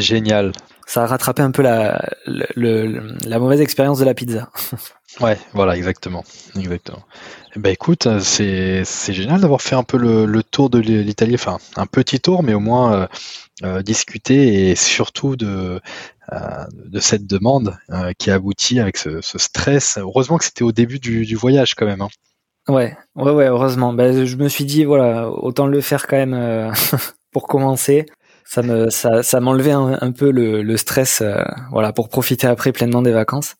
[0.00, 0.52] Génial.
[0.86, 4.50] Ça a rattrapé un peu la, la mauvaise expérience de la pizza.
[5.20, 6.24] ouais, voilà, exactement.
[6.56, 7.02] exactement.
[7.56, 11.86] Eh ben écoute, c'est, génial d'avoir fait un peu le, tour de l'Italie, enfin un
[11.86, 13.06] petit tour, mais au moins euh,
[13.62, 15.80] euh, discuter et surtout de,
[16.32, 17.78] euh, de cette demande
[18.18, 19.98] qui aboutit avec ce, stress.
[19.98, 22.02] Heureusement que c'était au début du, voyage quand même.
[22.02, 22.08] Hein.
[22.68, 23.92] Ouais, ouais, ouais, heureusement.
[23.92, 26.72] Ben, je me suis dit, voilà, autant le faire quand même
[27.30, 28.06] pour commencer
[28.44, 31.42] ça me ça, ça m'enlevait un, peu le, le stress euh,
[31.72, 33.56] voilà pour profiter après pleinement des vacances.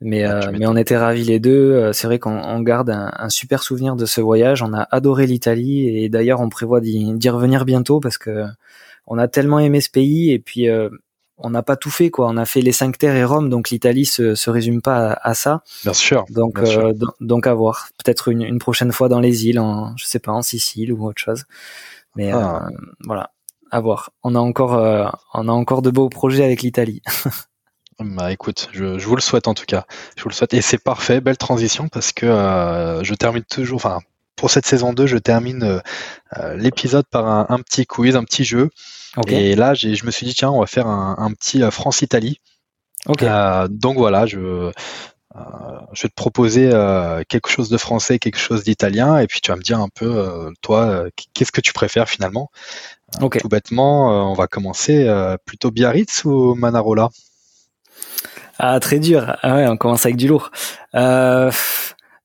[0.00, 1.72] Mais euh, mais on était ravis les deux.
[1.72, 4.62] Euh, c'est vrai qu'on garde un, super souvenir de ce voyage.
[4.62, 8.44] On a adoré l'Italie et d'ailleurs on prévoit d'y revenir bientôt parce que
[9.08, 10.68] on a tellement aimé ce pays et puis
[11.38, 12.28] on n'a pas tout fait quoi.
[12.28, 15.34] On a fait les cinq terres et Rome donc l'Italie se se résume pas à,
[15.34, 15.64] ça.
[15.82, 16.60] Bien sûr donc
[17.20, 17.88] donc à voir.
[18.04, 21.08] Peut-être une, une prochaine fois dans les îles en je sais pas en Sicile ou
[21.08, 21.44] autre chose.
[22.14, 22.68] Mais ah.
[23.04, 23.32] voilà
[23.70, 24.10] à voir.
[24.22, 27.02] On a encore, euh, on a encore de beaux projets avec l'Italie.
[28.00, 29.86] bah écoute, je, vous le souhaite en tout cas.
[30.16, 33.76] Je vous le souhaite et c'est parfait, belle transition parce que euh, je termine toujours,
[33.76, 34.00] enfin
[34.36, 35.80] pour cette saison 2, je termine
[36.38, 38.70] euh, l'épisode par un, petit quiz, un petit jeu.
[39.26, 42.40] Et là, je me suis dit tiens, on va faire un, petit France-Italie.
[43.06, 44.70] donc voilà, je
[45.92, 46.70] je vais te proposer
[47.28, 50.52] quelque chose de français, quelque chose d'italien, et puis tu vas me dire un peu,
[50.62, 52.48] toi, qu'est-ce que tu préfères finalement?
[53.16, 57.08] Tout bêtement, euh, on va commencer euh, plutôt Biarritz ou Manarola?
[58.58, 59.36] Ah, très dur.
[59.42, 60.50] Ah ouais, on commence avec du lourd.
[60.94, 61.50] Euh,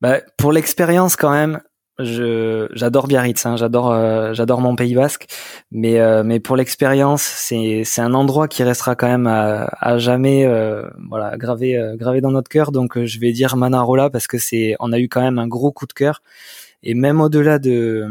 [0.01, 1.61] bah, pour l'expérience quand même,
[1.99, 3.93] je j'adore Biarritz, hein, j'adore
[4.34, 5.27] j'adore mon Pays Basque,
[5.71, 10.47] mais mais pour l'expérience, c'est c'est un endroit qui restera quand même à, à jamais
[11.07, 12.71] voilà gravé gravé dans notre cœur.
[12.71, 15.71] Donc je vais dire Manarola parce que c'est on a eu quand même un gros
[15.71, 16.23] coup de cœur
[16.81, 18.07] et même au-delà de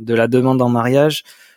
[0.00, 1.47] de la demande en mariage, euh,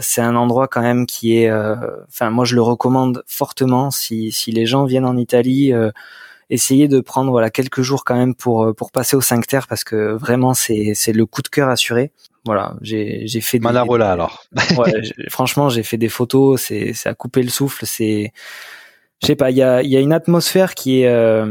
[0.00, 1.76] c'est un endroit quand même qui est, euh,
[2.08, 5.90] enfin moi je le recommande fortement si si les gens viennent en Italie, euh,
[6.50, 9.84] essayez de prendre voilà quelques jours quand même pour pour passer aux 5 terres parce
[9.84, 12.10] que vraiment c'est c'est le coup de cœur assuré.
[12.46, 14.44] Voilà, j'ai j'ai fait Manarola alors.
[14.78, 18.32] ouais, franchement j'ai fait des photos, c'est c'est à couper le souffle, c'est
[19.22, 21.44] je sais pas, il y a, y a une atmosphère qui est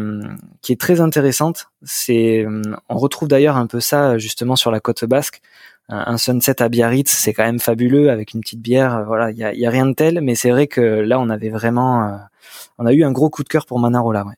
[0.61, 1.67] qui est très intéressante.
[1.83, 2.45] C'est,
[2.89, 5.41] on retrouve d'ailleurs un peu ça justement sur la côte basque
[5.89, 8.97] un sunset à Biarritz, c'est quand même fabuleux avec une petite bière.
[8.97, 11.19] Euh, voilà, il y a, y a, rien de tel, mais c'est vrai que là,
[11.19, 12.17] on avait vraiment, euh,
[12.77, 14.25] on a eu un gros coup de cœur pour Manarola.
[14.25, 14.35] Ouais.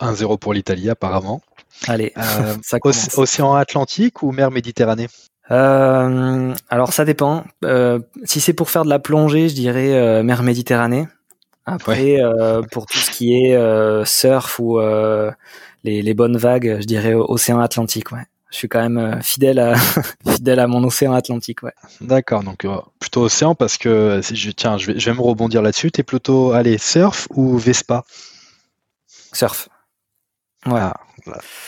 [0.00, 1.40] 1-0 pour l'Italie apparemment.
[1.88, 2.78] Allez, euh, ça
[3.16, 5.08] Océan Atlantique ou mer Méditerranée?
[5.50, 7.44] Euh, Alors ça dépend.
[8.24, 11.08] Si c'est pour faire de la plongée, je dirais mer Méditerranée.
[11.66, 12.18] Après,
[12.70, 14.78] pour tout ce qui est surf ou
[15.84, 18.12] les, les, bonnes vagues, je dirais océan Atlantique.
[18.12, 18.24] Ouais.
[18.50, 19.74] Je suis quand même fidèle à
[20.28, 21.74] fidèle à mon océan Atlantique, ouais.
[22.00, 22.66] D'accord, donc
[22.98, 25.90] plutôt océan parce que si je tiens, je vais, je vais me rebondir là-dessus.
[25.90, 28.04] T'es plutôt allez surf ou Vespa?
[29.32, 29.68] Surf.
[30.66, 30.80] Ouais.
[30.80, 30.94] Ah,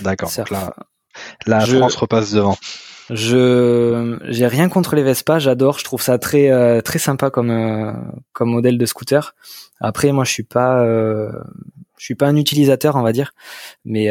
[0.00, 0.30] d'accord.
[0.50, 0.74] Là,
[1.46, 2.56] la France repasse devant.
[3.10, 7.50] Je j'ai rien contre les Vespa, j'adore, je trouve ça très euh, très sympa comme
[7.50, 7.92] euh,
[8.32, 9.34] comme modèle de scooter.
[9.80, 11.32] Après moi je suis pas euh,
[12.00, 13.32] je suis pas un utilisateur on va dire,
[13.84, 14.08] mais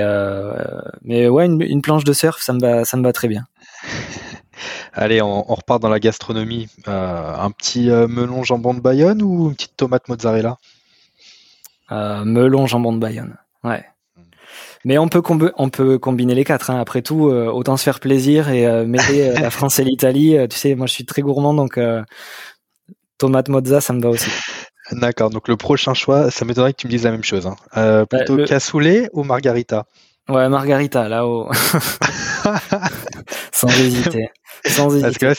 [1.02, 3.46] mais ouais une, planche de surf ça me va ça me va très bien.
[4.94, 6.68] Allez, on, on, repart dans la gastronomie.
[6.86, 10.58] un petit melon jambon de Bayonne ou une petite tomate mozzarella?
[11.90, 13.38] Melon jambon de Bayonne.
[13.64, 13.86] Ouais.
[14.86, 15.22] Mais on peut,
[15.58, 16.70] on peut combiner les quatre.
[16.70, 16.80] Hein.
[16.80, 20.38] Après tout, euh, autant se faire plaisir et euh, mêler euh, la France et l'Italie.
[20.50, 21.80] tu sais, moi je suis très gourmand, donc
[23.18, 24.30] tomate mozza, ça me va aussi.
[24.92, 25.30] D'accord.
[25.30, 27.48] Donc le prochain choix, ça m'étonnerait que tu me dises la même chose.
[27.48, 27.56] Hein.
[27.76, 29.86] Bah, plutôt cassoulet ou margarita?
[30.28, 31.50] Ouais, margarita, là-haut.
[33.52, 34.30] Sans hésiter.
[34.66, 35.02] Sans hésiter.
[35.02, 35.34] Parce que là,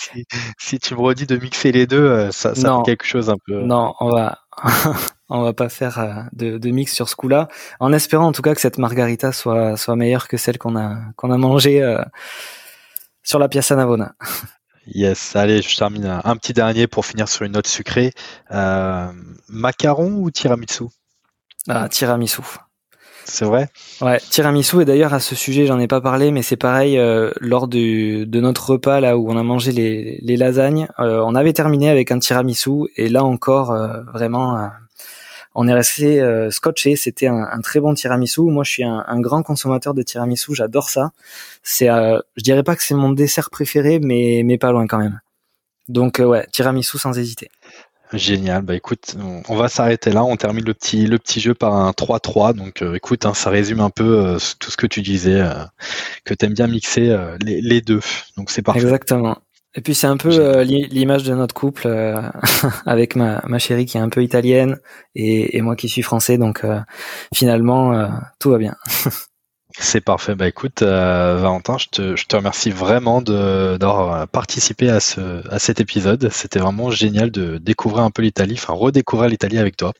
[0.59, 3.63] si, tu me redis de mixer les deux, ça, ça fait quelque chose un peu.
[3.63, 4.41] Non, on va,
[5.29, 7.49] on va pas faire euh, de, de, mix sur ce coup-là,
[7.79, 10.97] en espérant en tout cas que cette margarita soit soit meilleure que celle qu'on a
[11.17, 12.03] qu'on a mangée euh,
[13.23, 14.15] sur la Piazza Navona.
[14.93, 18.13] Yes, allez, je termine un, petit dernier pour finir sur une note sucrée.
[18.51, 19.07] Euh,
[19.49, 20.85] macaron ou tiramisu?
[21.69, 22.43] Ah, tiramisu.
[23.25, 23.69] C'est vrai?
[24.01, 24.83] Ouais, tiramisu.
[24.83, 28.27] Et d'ailleurs, à ce sujet, j'en ai pas parlé, mais c'est pareil, euh, lors du,
[28.27, 31.89] de notre repas, là où on a mangé les, les lasagnes, euh, on avait terminé
[31.89, 32.89] avec un tiramisu.
[32.97, 33.77] Et là encore,
[34.13, 34.71] vraiment,
[35.55, 36.97] on est resté euh, scotché.
[36.97, 38.43] C'était un, très bon tiramisu.
[38.43, 40.55] Moi, je suis un, grand consommateur de tiramisu.
[40.55, 41.11] J'adore ça.
[41.63, 44.99] C'est, euh, je dirais pas que c'est mon dessert préféré, mais mais pas loin quand
[44.99, 45.21] même.
[45.89, 47.51] Donc euh, ouais, tiramisu sans hésiter.
[48.13, 48.63] Génial.
[48.63, 49.15] Bah écoute,
[49.49, 50.25] on, va s'arrêter là.
[50.25, 52.55] On termine le petit le petit jeu par un 3-3.
[52.55, 55.41] Donc écoute, hein, ça résume un peu tout ce que tu disais,
[56.25, 58.01] que tu aimes bien mixer les, les, deux.
[58.37, 58.81] Donc c'est parfait.
[58.81, 59.39] Exactement.
[59.75, 62.21] Et puis c'est un peu euh, l'image de notre couple euh,
[62.87, 64.79] avec ma, ma chérie qui est un peu italienne
[65.15, 66.81] et, et moi qui suis français, donc euh,
[67.33, 68.09] finalement
[68.39, 68.77] tout va bien.
[69.79, 70.35] C'est parfait.
[70.35, 75.81] Bah écoute, Valentin, je te, je te remercie vraiment d'avoir participé à, ce, à cet
[75.81, 76.29] épisode.
[76.33, 79.93] C'était vraiment génial de découvrir un peu l'Italie, enfin redécouvrir l'Italie avec toi.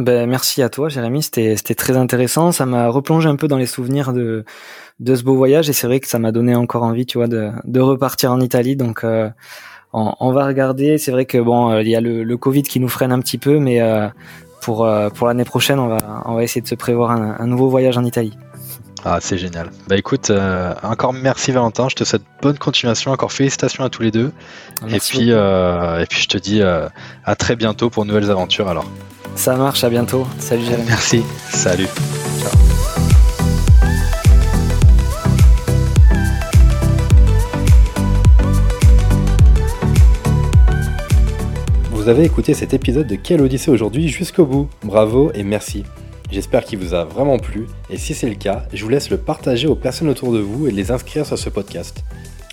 [0.00, 1.22] Ben, merci à toi, Jérémy.
[1.22, 2.50] C'était, c'était très intéressant.
[2.50, 4.44] Ça m'a replongé un peu dans les souvenirs de,
[4.98, 7.28] de ce beau voyage et c'est vrai que ça m'a donné encore envie, tu vois,
[7.28, 8.74] de, de repartir en Italie.
[8.74, 9.30] Donc, euh,
[9.92, 10.98] on, va regarder.
[10.98, 13.20] C'est vrai que bon, euh, il y a le, le, Covid qui nous freine un
[13.20, 14.08] petit peu, mais euh,
[14.60, 17.68] pour pour l'année prochaine, on va on va essayer de se prévoir un, un nouveau
[17.68, 18.36] voyage en Italie.
[19.04, 19.70] Ah, c'est génial.
[19.86, 20.32] Bah écoute,
[20.82, 21.88] encore merci Valentin.
[21.88, 23.12] Je te souhaite bonne continuation.
[23.12, 24.32] Encore félicitations à tous les deux.
[24.88, 28.66] et puis et puis je te dis à très bientôt pour de nouvelles aventures.
[28.66, 28.86] Alors.
[29.36, 30.26] Ça marche, à bientôt.
[30.38, 30.86] Salut Jérémy.
[30.88, 31.88] Merci, salut.
[41.90, 44.68] Vous avez écouté cet épisode de Quelle Odyssée aujourd'hui jusqu'au bout.
[44.82, 45.84] Bravo et merci.
[46.30, 49.16] J'espère qu'il vous a vraiment plu et si c'est le cas, je vous laisse le
[49.16, 52.04] partager aux personnes autour de vous et les inscrire sur ce podcast.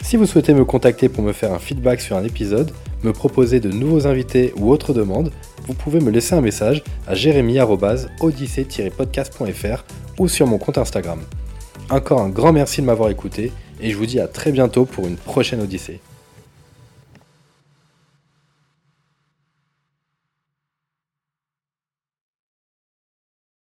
[0.04, 2.72] Si vous souhaitez me contacter pour me faire un feedback sur un épisode,
[3.04, 5.32] me proposer de nouveaux invités ou autres demandes,
[5.66, 9.86] vous pouvez me laisser un message à jérémy-odyssée-podcast.fr
[10.20, 11.22] ou sur mon compte Instagram.
[11.90, 15.08] Encore un grand merci de m'avoir écouté et je vous dis à très bientôt pour
[15.08, 16.02] une prochaine Odyssée.